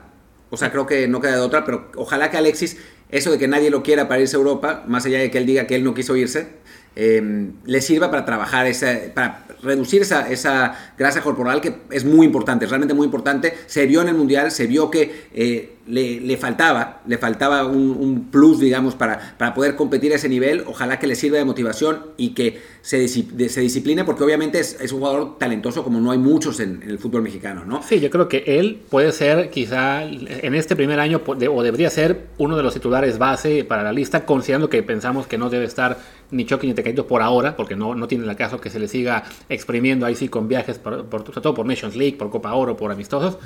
[0.49, 2.77] o sea, creo que no queda de otra, pero ojalá que Alexis,
[3.09, 5.45] eso de que nadie lo quiera para irse a Europa, más allá de que él
[5.45, 6.47] diga que él no quiso irse,
[6.95, 12.25] eh, le sirva para trabajar, esa, para reducir esa, esa, grasa corporal que es muy
[12.25, 13.53] importante, realmente muy importante.
[13.67, 18.59] Se vio en el Mundial, se vio que eh, le, faltaba, le faltaba un, plus,
[18.59, 20.63] digamos, para, para, poder competir a ese nivel.
[20.67, 24.91] Ojalá que le sirva de motivación y que se, se discipline, porque obviamente es, es,
[24.91, 27.81] un jugador talentoso como no hay muchos en, el fútbol mexicano, ¿no?
[27.83, 32.27] Sí, yo creo que él puede ser quizá en este primer año, o debería ser
[32.37, 35.97] uno de los titulares base para la lista, considerando que pensamos que no debe estar
[36.31, 38.87] ni Chucky ni Tecaito por ahora, porque no, no tiene el caso que se le
[38.87, 42.53] siga exprimiendo ahí sí con viajes, por, por, sobre todo por Nations League, por Copa
[42.53, 43.37] Oro, por amistosos.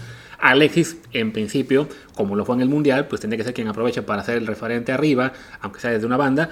[0.43, 4.01] Alexis, en principio, como lo fue en el Mundial, pues tendría que ser quien aproveche
[4.01, 6.49] para hacer el referente arriba, aunque sea desde una banda.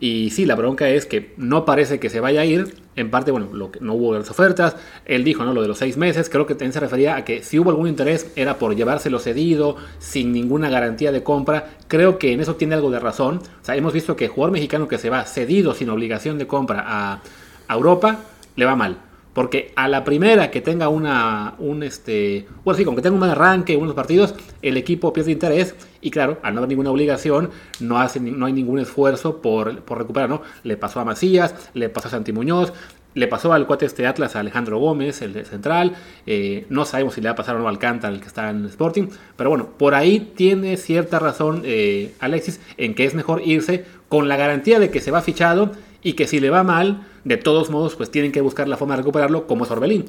[0.00, 2.74] Y sí, la bronca es que no parece que se vaya a ir.
[2.96, 4.76] En parte, bueno, lo que, no hubo las ofertas.
[5.04, 5.52] Él dijo, ¿no?
[5.52, 6.30] Lo de los seis meses.
[6.30, 9.76] Creo que también se refería a que si hubo algún interés era por llevárselo cedido,
[9.98, 11.68] sin ninguna garantía de compra.
[11.86, 13.42] Creo que en eso tiene algo de razón.
[13.60, 16.82] O sea, hemos visto que jugador mexicano que se va cedido sin obligación de compra
[16.86, 18.20] a Europa,
[18.56, 18.96] le va mal.
[19.34, 23.20] Porque a la primera que tenga una, un este, bueno, sí, con que tenga un
[23.20, 27.50] buen arranque, unos partidos, el equipo pierde interés y claro, al no haber ninguna obligación,
[27.80, 30.42] no, hace, no hay ningún esfuerzo por, por recuperar, ¿no?
[30.62, 32.72] Le pasó a Macías, le pasó a Santi Muñoz,
[33.14, 35.94] le pasó al cuate este Atlas a Alejandro Gómez, el de central.
[36.26, 38.50] Eh, no sabemos si le va a pasar o no a Alcántara, el que está
[38.50, 39.08] en Sporting.
[39.36, 44.28] Pero bueno, por ahí tiene cierta razón eh, Alexis en que es mejor irse con
[44.28, 47.70] la garantía de que se va fichado y que si le va mal, de todos
[47.70, 50.04] modos, pues tienen que buscar la forma de recuperarlo como es Orbelín.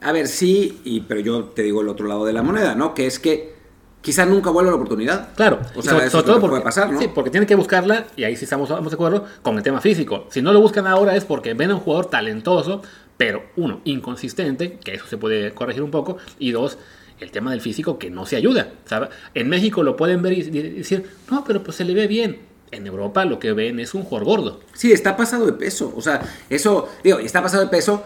[0.00, 2.94] A ver, sí, y, pero yo te digo el otro lado de la moneda, ¿no?
[2.94, 3.54] Que es que
[4.00, 5.34] quizás nunca vuelva la oportunidad.
[5.34, 7.00] Claro, o sea, sobre, sobre todo porque puede pasar, ¿no?
[7.00, 9.80] Sí, porque tienen que buscarla, y ahí sí estamos, estamos de acuerdo, con el tema
[9.80, 10.26] físico.
[10.30, 12.82] Si no lo buscan ahora es porque ven a un jugador talentoso,
[13.16, 16.78] pero uno, inconsistente, que eso se puede corregir un poco, y dos,
[17.20, 18.72] el tema del físico que no se ayuda.
[18.84, 19.08] ¿sabe?
[19.34, 22.86] En México lo pueden ver y decir, no, pero pues se le ve bien en
[22.86, 24.60] Europa lo que ven es un jugador gordo.
[24.72, 25.92] Sí, está pasado de peso.
[25.96, 28.02] O sea, eso, digo, está pasado de peso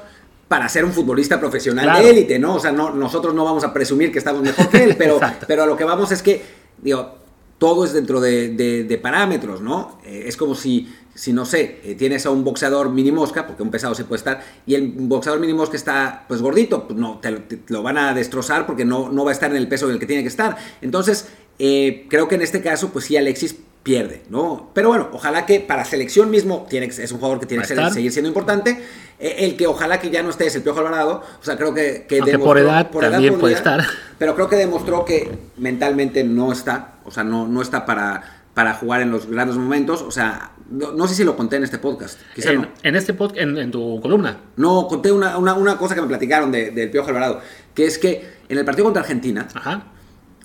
[0.49, 2.05] para ser un futbolista profesional claro.
[2.05, 2.57] de élite, ¿no?
[2.57, 5.63] O sea, no, nosotros no vamos a presumir que estamos mejor que él, pero, pero
[5.63, 6.43] a lo que vamos es que,
[6.79, 7.15] digo,
[7.59, 10.01] todo es dentro de, de, de parámetros, ¿no?
[10.05, 13.63] Eh, es como si, si no sé, eh, tienes a un boxeador mini mosca, porque
[13.63, 17.19] un pesado se puede estar, y el boxeador mini mosca está, pues, gordito, pues no,
[17.21, 19.87] te, te, lo van a destrozar porque no, no va a estar en el peso
[19.87, 20.57] en el que tiene que estar.
[20.81, 24.71] Entonces, eh, creo que en este caso, pues sí, Alexis pierde, ¿no?
[24.75, 27.69] Pero bueno, ojalá que para selección mismo tiene que, es un jugador que tiene que
[27.69, 28.83] ser, seguir siendo importante.
[29.19, 31.23] Eh, el que ojalá que ya no esté es el Piojo Alvarado.
[31.41, 33.85] O sea, creo que, que demostró, por edad por también edad puede estar.
[34.19, 36.95] Pero creo que demostró que mentalmente no está.
[37.05, 40.03] O sea, no, no está para, para jugar en los grandes momentos.
[40.03, 42.21] O sea, no, no sé si lo conté en este podcast.
[42.35, 42.69] Quizá en, no.
[42.83, 44.39] en este podcast, en, en, tu columna.
[44.57, 47.41] No, conté una, una, una cosa que me platicaron del de, Piojo Alvarado.
[47.75, 49.85] Que es que en el partido contra Argentina, Ajá.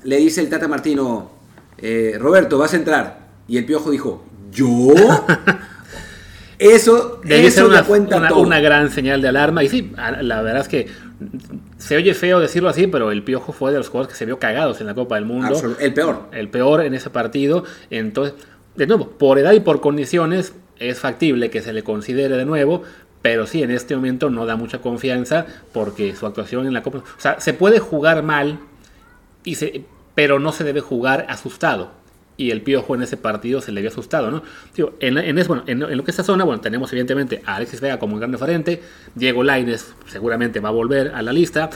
[0.03, 1.31] le dice el Tata Martino,
[1.77, 3.24] eh, Roberto, vas a entrar.
[3.47, 4.93] Y el piojo dijo, ¿yo?
[6.57, 8.41] Eso, Debe eso ser una, cuenta una, todo.
[8.41, 9.63] una, gran señal de alarma.
[9.63, 10.87] Y sí, la verdad es que
[11.77, 14.39] se oye feo decirlo así, pero el Piojo fue de los jugadores que se vio
[14.39, 15.61] cagados en la Copa del Mundo.
[15.79, 16.23] El peor.
[16.31, 17.63] El peor en ese partido.
[17.89, 18.33] Entonces,
[18.75, 22.83] de nuevo, por edad y por condiciones es factible que se le considere de nuevo,
[23.21, 26.99] pero sí, en este momento no da mucha confianza porque su actuación en la Copa...
[26.99, 28.59] O sea, se puede jugar mal,
[29.43, 29.83] y se,
[30.15, 31.91] pero no se debe jugar asustado.
[32.37, 34.43] Y el Piojo en ese partido se le vio asustado, ¿no?
[34.99, 37.97] en, en, bueno, en, lo que es esta zona, bueno, tenemos evidentemente a Alexis Vega
[37.97, 38.81] como un gran referente,
[39.15, 41.69] Diego Laines seguramente va a volver a la lista,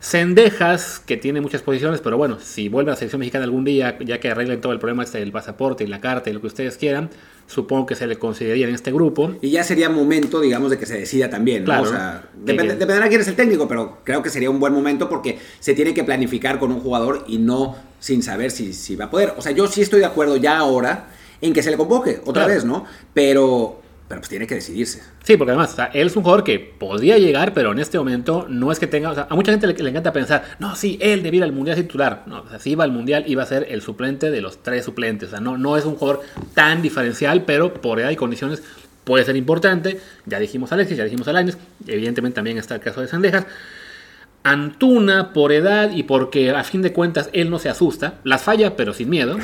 [0.00, 3.98] Cendejas, que tiene muchas posiciones, pero bueno, si vuelve a la selección mexicana algún día,
[4.00, 6.46] ya que arreglen todo el problema este del pasaporte y la carta y lo que
[6.46, 7.10] ustedes quieran,
[7.46, 9.32] supongo que se le consideraría en este grupo.
[9.42, 11.64] Y ya sería momento, digamos, de que se decida también.
[11.64, 15.06] Claro, O sea, dependerá quién es el técnico, pero creo que sería un buen momento
[15.06, 19.04] porque se tiene que planificar con un jugador y no sin saber si, si va
[19.06, 19.34] a poder.
[19.36, 21.10] O sea, yo sí estoy de acuerdo ya ahora
[21.42, 22.86] en que se le convoque otra vez, ¿no?
[23.12, 25.04] Pero pero pues tiene que decidirse.
[25.22, 28.72] Sí, porque además, él es un jugador que podría llegar, pero en este momento no
[28.72, 29.12] es que tenga.
[29.12, 32.24] O sea, a mucha gente le, encanta pensar, no, sí, él debiera al mundial titular.
[32.26, 34.84] No, o sea, si iba al mundial, iba a ser el suplente de los tres
[34.84, 35.28] suplentes.
[35.28, 36.22] O sea, no, no es un jugador
[36.54, 38.64] tan diferencial, pero por edad y condiciones
[39.04, 40.00] puede ser importante.
[40.26, 41.56] Ya dijimos a Alexis, ya dijimos a Lainez.
[41.86, 43.46] Evidentemente también está el caso de Sandejas.
[44.42, 48.74] Antuna por edad y porque a fin de cuentas él no se asusta, las falla
[48.74, 49.36] pero sin miedo,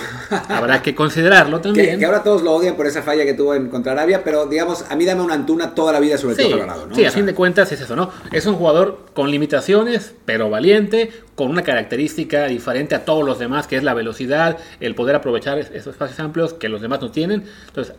[0.49, 1.99] habrá que considerarlo también.
[1.99, 4.87] Que, ahora todos lo odian por esa falla que tuvo en contra Arabia, pero digamos,
[4.89, 6.95] a mí dame una Antuna toda la vida sobre todo ¿no?
[6.95, 8.11] Sí, a fin de cuentas es eso, ¿no?
[8.33, 13.67] Es un jugador con limitaciones, pero valiente, con una característica diferente a todos los demás,
[13.67, 17.45] que es la velocidad, el poder aprovechar esos espacios amplios que los demás no tienen.
[17.69, 17.95] Entonces,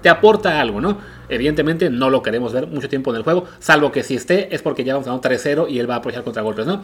[0.00, 0.98] te aporta algo, ¿no?
[1.28, 4.62] Evidentemente no lo queremos ver mucho tiempo en el juego, salvo que si esté es
[4.62, 6.82] porque ya vamos a un 3-0 y él va a aprovechar contragolpes, ¿no?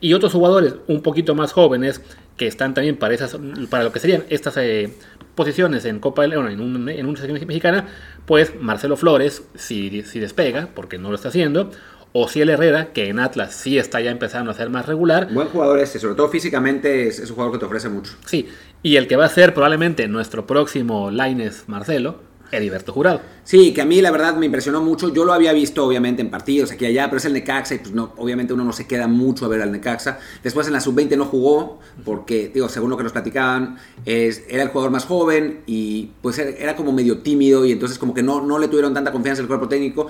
[0.00, 2.02] Y otros jugadores un poquito más jóvenes
[2.36, 3.38] que están también para, esas,
[3.70, 4.92] para lo que serían estas eh,
[5.36, 7.86] posiciones en Copa León, en, un, en una selección mexicana,
[8.26, 11.70] pues Marcelo Flores, si, si despega, porque no lo está haciendo,
[12.18, 15.28] o Ciel Herrera, que en Atlas sí está ya empezando a ser más regular.
[15.34, 18.14] Buen jugador este, sobre todo físicamente es, es, un jugador que te ofrece mucho.
[18.24, 18.48] Sí,
[18.82, 22.20] y el que va a ser probablemente nuestro próximo Laines Marcelo,
[22.52, 23.20] Heriberto Jurado.
[23.44, 25.12] Sí, que a mí la verdad me impresionó mucho.
[25.12, 27.78] Yo lo había visto obviamente en partidos aquí y allá, pero es el Necaxa y
[27.78, 30.18] pues no, obviamente uno no se queda mucho a ver al Necaxa.
[30.42, 34.62] Después en la sub-20 no jugó porque, digo, según lo que nos platicaban, es, era
[34.62, 38.42] el jugador más joven y pues era, como medio tímido y entonces como que no,
[38.42, 40.08] no le tuvieron tanta confianza el cuerpo técnico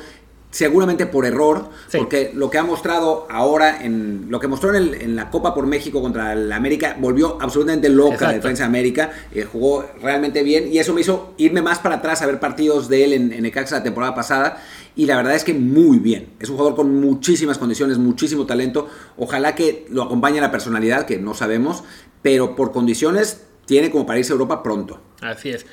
[0.50, 5.30] seguramente por error, porque lo que ha mostrado ahora, en lo que mostró en, la
[5.30, 9.84] Copa por México contra el América, volvió absolutamente loca la defensa de América, eh, jugó
[10.00, 13.12] realmente bien y eso me hizo irme más para atrás a ver partidos de él
[13.12, 14.62] en, en Ecaxa la temporada pasada
[14.96, 18.88] y la verdad es que muy bien, es un jugador con muchísimas condiciones, muchísimo talento,
[19.18, 21.84] ojalá que lo acompañe la personalidad, que no sabemos,
[22.22, 25.00] pero por condiciones tiene como para irse a Europa pronto.
[25.20, 25.66] Así es.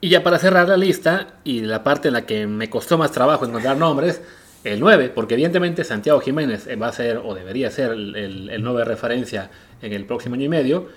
[0.00, 3.12] Y ya para cerrar la lista, y la parte en la que me costó más
[3.12, 4.20] trabajo encontrar nombres,
[4.64, 8.80] el 9, porque evidentemente Santiago Jiménez va a ser o debería ser el, el, 9
[8.80, 10.88] de referencia en el próximo año y medio,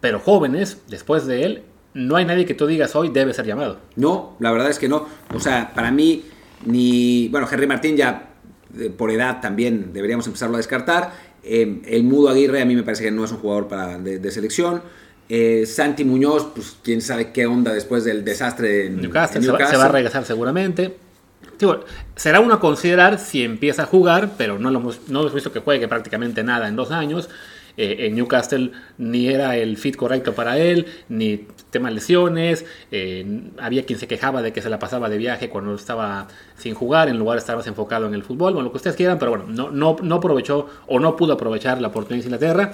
[0.00, 1.62] pero jóvenes, después de él,
[1.94, 3.78] no hay nadie que tú digas hoy debe ser llamado.
[3.96, 5.06] No, la verdad es que no.
[5.34, 6.24] O sea, para mí,
[6.64, 7.28] ni.
[7.28, 8.30] Bueno, Henry Martín ya
[8.78, 11.12] eh, por edad también deberíamos empezarlo a descartar.
[11.42, 14.30] Eh, el Mudo Aguirre a mí me parece que no es un jugador para, de
[14.30, 14.82] selección.
[15.32, 19.40] Eh, Santi Muñoz, pues quién sabe qué onda después del desastre en Newcastle.
[19.40, 20.96] Se, va, a regresar seguramente.
[22.16, 25.52] será uno a considerar si empieza a jugar, pero no, lo hemos, no hemos visto
[25.52, 27.28] que juegue prácticamente nada en dos años.
[27.76, 32.66] Eh, en Newcastle ni era el fit correcto para él, ni tema lesiones.
[32.90, 36.74] Eh, había quien se quejaba de que se la pasaba de viaje cuando estaba sin
[36.74, 39.20] jugar, en lugar de estar más enfocado en el fútbol, bueno, lo que ustedes quieran,
[39.20, 42.72] pero bueno, no, no, no aprovechó o no pudo aprovechar la oportunidad en Inglaterra.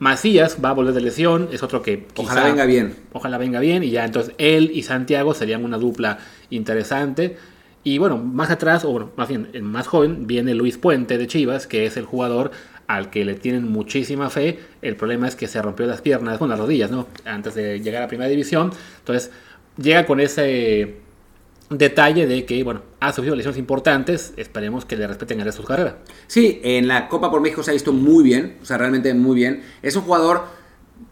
[0.00, 2.96] Macías va a volver de lesión, es otro que ojalá venga bien.
[3.12, 7.36] Ojalá venga bien y ya entonces él y Santiago serían una dupla interesante.
[7.84, 11.84] Y bueno, más atrás, o más bien más joven, viene Luis Puente de Chivas, que
[11.84, 12.50] es el jugador
[12.86, 14.58] al que le tienen muchísima fe.
[14.80, 17.06] El problema es que se rompió las piernas, bueno, las rodillas, ¿no?
[17.24, 18.72] Antes de llegar a Primera División.
[18.98, 19.30] Entonces,
[19.76, 20.96] llega con ese
[21.70, 25.66] detalle de que, bueno, ha sufrido lesiones importantes, esperemos que le respeten el resto de
[25.66, 25.98] su carrera.
[26.26, 29.36] Sí, en la Copa por México se ha visto muy bien, o sea, realmente muy
[29.36, 29.62] bien.
[29.80, 30.44] Es un jugador,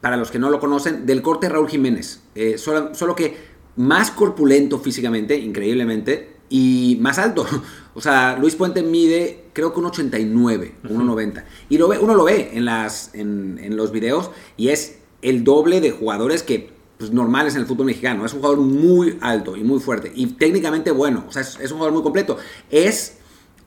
[0.00, 3.36] para los que no lo conocen, del corte Raúl Jiménez, eh, solo, solo, que
[3.76, 7.46] más corpulento físicamente, increíblemente, y más alto.
[7.94, 11.42] O sea, Luis Puente mide, creo que un 89, 1,90.
[11.68, 15.42] Y lo ve, uno lo ve en, las, en, en los videos y es el
[15.42, 18.26] doble de jugadores que pues, normales en el fútbol mexicano.
[18.26, 21.24] Es un jugador muy alto y muy fuerte y técnicamente bueno.
[21.28, 22.36] O sea, es, un jugador muy completo.
[22.70, 23.18] Es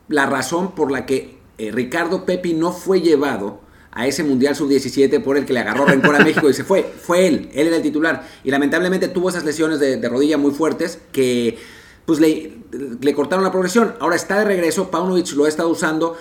[0.08, 3.62] la razón por la que eh, Ricardo Pepi no fue llevado
[3.92, 6.84] a ese Mundial Sub-17 por el que le agarró rencor a México y se fue.
[6.84, 8.28] Fue él, él era el titular.
[8.44, 11.58] Y lamentablemente tuvo esas lesiones de, rodilla muy fuertes que
[12.06, 12.58] pues le,
[13.00, 13.96] le, cortaron la progresión.
[14.00, 16.18] Ahora está de regreso, Paunovic lo ha estado usando.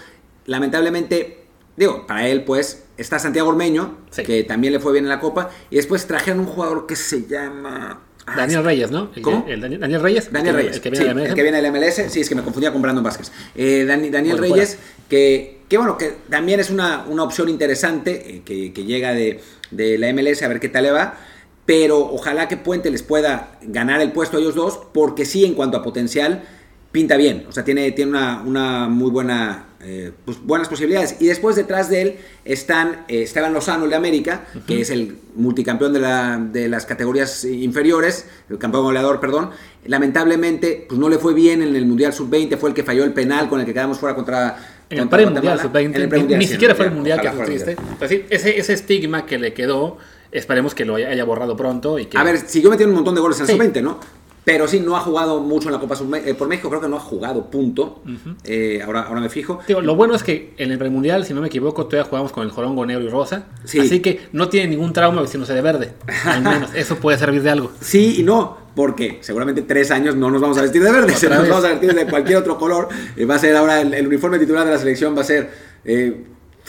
[0.47, 1.45] Lamentablemente,
[1.77, 5.51] digo, para él pues Está Santiago Ormeño, que también le fue bien en la Copa.
[5.71, 8.03] Y después trajeron un jugador que se llama.
[8.37, 9.11] Daniel Reyes, ¿no?
[9.17, 9.45] El, ¿Cómo?
[9.49, 10.31] el Daniel, Daniel Reyes.
[10.31, 11.29] Daniel el, Reyes, El que viene de la MLS.
[11.31, 13.33] el que viene del MLS, sí, es que me confundía con Brandon Vázquez.
[13.57, 14.79] Eh, Dani- Daniel Bueno, Reyes,
[15.09, 19.41] que, que bueno, que también es una, una opción interesante, eh, que, que llega de,
[19.73, 21.19] de la MLS a ver qué tal le va,
[21.67, 25.55] pero ojalá que Puente les pueda ganar el puesto a ellos dos, porque sí, en
[25.55, 26.45] cuanto a potencial,
[26.93, 31.17] pinta bien, o sea, tiene, tiene una, una muy buena, eh, pues, buenas posibilidades.
[31.21, 35.17] Y después detrás de él están eh, Esteban Lozano, el de América, que es el
[35.37, 39.51] multicampeón de, la- de las categorías inferiores, el campeón goleador, perdón.
[39.87, 43.13] Lamentablemente, pues no le fue bien en el Mundial Sub-20, fue el que falló el
[43.13, 44.57] penal con el que quedamos fuera contra...
[44.91, 47.29] En el contra pre-mundial sub-20, el ni, premundial, ni sí, siquiera fue el mundial que
[47.29, 47.95] Ojalá fue fuera el triste.
[47.99, 49.99] Pues sí, ese, ese estigma que le quedó,
[50.33, 52.19] esperemos que lo haya, haya borrado pronto y que...
[52.19, 53.57] A ver, siguió metiendo un montón de goles en el Sí.
[53.57, 54.01] sub-20, ¿no?
[54.45, 56.97] Pero sí, no ha jugado mucho en la Copa eh, por México, creo que no
[56.97, 58.03] ha jugado, punto.
[58.45, 59.61] Eh, ahora, ahora me fijo.
[59.83, 62.51] Lo bueno es que en el premundial, si no me equivoco, todavía jugamos con el
[62.51, 63.47] jorongo negro y rosa.
[63.65, 63.81] Sí.
[63.81, 65.93] Así que no tiene ningún trauma vestirse de verde.
[66.25, 67.71] Al menos eso puede servir de algo.
[67.81, 71.37] Sí y no, porque seguramente tres años no nos vamos a vestir de verde, Otra
[71.37, 72.89] nos vamos a vestir de cualquier otro color.
[73.17, 75.51] Eh, va a ser ahora el, el uniforme titular de la selección, va a ser
[75.85, 76.25] eh,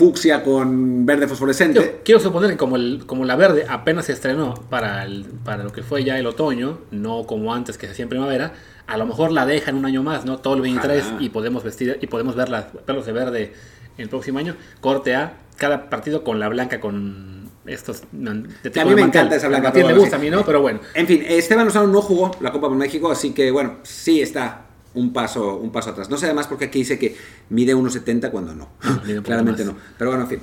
[0.05, 1.79] fucsia con verde fosforescente.
[1.79, 5.63] Yo quiero suponer que como, el, como la verde apenas se estrenó para, el- para
[5.63, 8.53] lo que fue ya el otoño, no como antes que se hacía en primavera,
[8.87, 10.39] a lo mejor la dejan un año más, ¿no?
[10.39, 11.21] Todo el 23 Ojalá.
[11.23, 13.53] y podemos vestir y podemos ver las pelos de verde
[13.99, 14.55] el próximo año.
[14.79, 19.01] Corte A, cada partido con la blanca con estos de Que a mí de me
[19.03, 20.21] encanta esa blanca, A ti bueno, gusta, sí.
[20.21, 20.79] a mí no, pero bueno.
[20.95, 24.65] En fin, Esteban Lozano no jugó la Copa por México, así que bueno, sí está
[24.93, 26.09] un paso, un paso atrás.
[26.09, 27.15] No sé además porque aquí dice que
[27.49, 28.69] mide 1,70 cuando no.
[28.83, 29.73] No, Claramente más.
[29.73, 29.79] no.
[29.97, 30.39] Pero bueno, en fin.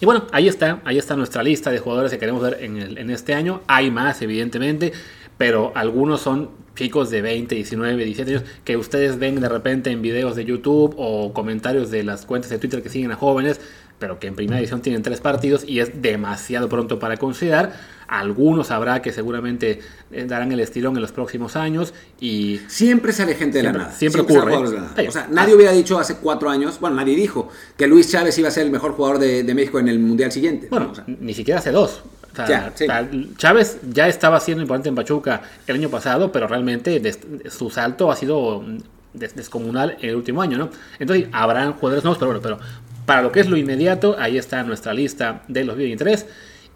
[0.00, 2.98] Y bueno, ahí está, ahí está nuestra lista de jugadores que queremos ver en, el-
[2.98, 3.62] en este año.
[3.68, 4.92] Hay más, evidentemente,
[5.38, 10.02] pero algunos son chicos de 20, 19, 17 años que ustedes ven de repente en
[10.02, 13.60] videos de YouTube o comentarios de las cuentas de Twitter que siguen a jóvenes,
[13.98, 17.72] pero que en primera edición tienen tres partidos y es demasiado pronto para considerar.
[18.06, 19.80] Algunos habrá que seguramente
[20.12, 23.84] eh, darán el estirón en los próximos años y Siempre sale gente de Siempre- la
[23.86, 23.96] nada.
[23.96, 25.02] siempre salen ocurre, de la nada.
[25.02, 25.08] ¿eh?
[25.08, 28.48] O sea, nadie hubiera dicho hace cuatro años, bueno, nadie dijo que Luis Chávez iba
[28.48, 30.68] a ser el mejor jugador de, de México en el Mundial siguiente.
[30.70, 32.02] Bueno, O sea, ni siquiera hace dos.
[32.32, 32.86] O sea, sí.
[33.38, 37.00] Chávez ya estaba siendo importante en Pachuca el año pasado, pero realmente
[37.48, 38.78] su salto ha sido mm,
[39.14, 40.68] des- descomunal el último año, ¿no?
[40.98, 42.58] Entonces, habrán jugadores nuevos, pero bueno, pero
[43.06, 46.26] para lo que es lo inmediato, ahí está nuestra lista de los 23.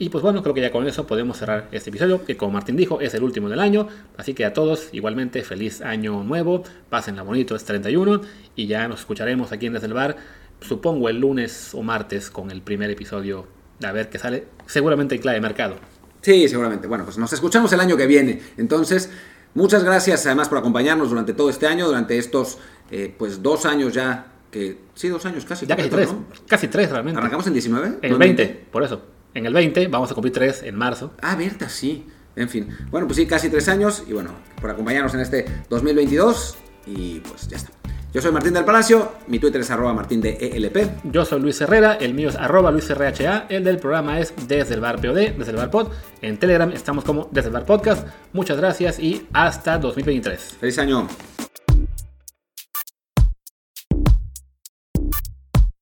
[0.00, 2.76] Y pues bueno, creo que ya con eso podemos cerrar este episodio, que como Martín
[2.76, 3.88] dijo, es el último del año.
[4.16, 6.62] Así que a todos, igualmente, feliz año nuevo.
[6.88, 8.20] Pásenla bonito, es 31.
[8.54, 10.16] Y ya nos escucharemos aquí en Desde el Bar,
[10.60, 13.46] supongo el lunes o martes, con el primer episodio
[13.82, 14.46] a ver qué sale.
[14.66, 15.76] Seguramente en clave de mercado.
[16.20, 16.86] Sí, seguramente.
[16.86, 18.40] Bueno, pues nos escuchamos el año que viene.
[18.56, 19.10] Entonces,
[19.54, 22.58] muchas gracias además por acompañarnos durante todo este año, durante estos,
[22.90, 25.66] eh, pues, dos años ya, que, sí, dos años casi.
[25.66, 26.12] Ya casi tres.
[26.12, 26.26] ¿no?
[26.46, 27.18] Casi tres realmente.
[27.18, 27.86] ¿Arrancamos en 19?
[27.86, 29.02] En el ¿No 20, por eso.
[29.34, 31.12] En el 20 vamos a cumplir tres en marzo.
[31.20, 32.06] Ah, Berta, sí.
[32.36, 32.68] En fin.
[32.90, 34.04] Bueno, pues sí, casi tres años.
[34.08, 34.30] Y bueno,
[34.60, 36.56] por acompañarnos en este 2022.
[36.86, 37.72] Y pues ya está.
[38.12, 39.12] Yo soy Martín del Palacio.
[39.26, 41.04] Mi Twitter es arroba martín de ELP.
[41.04, 44.80] Yo soy Luis Herrera, el mío es arroba luisrha, el del programa es desde el
[44.80, 45.88] bar POD, desde el bar pod.
[46.22, 48.08] En Telegram estamos como desde el bar podcast.
[48.32, 50.56] Muchas gracias y hasta 2023.
[50.58, 51.06] Feliz año.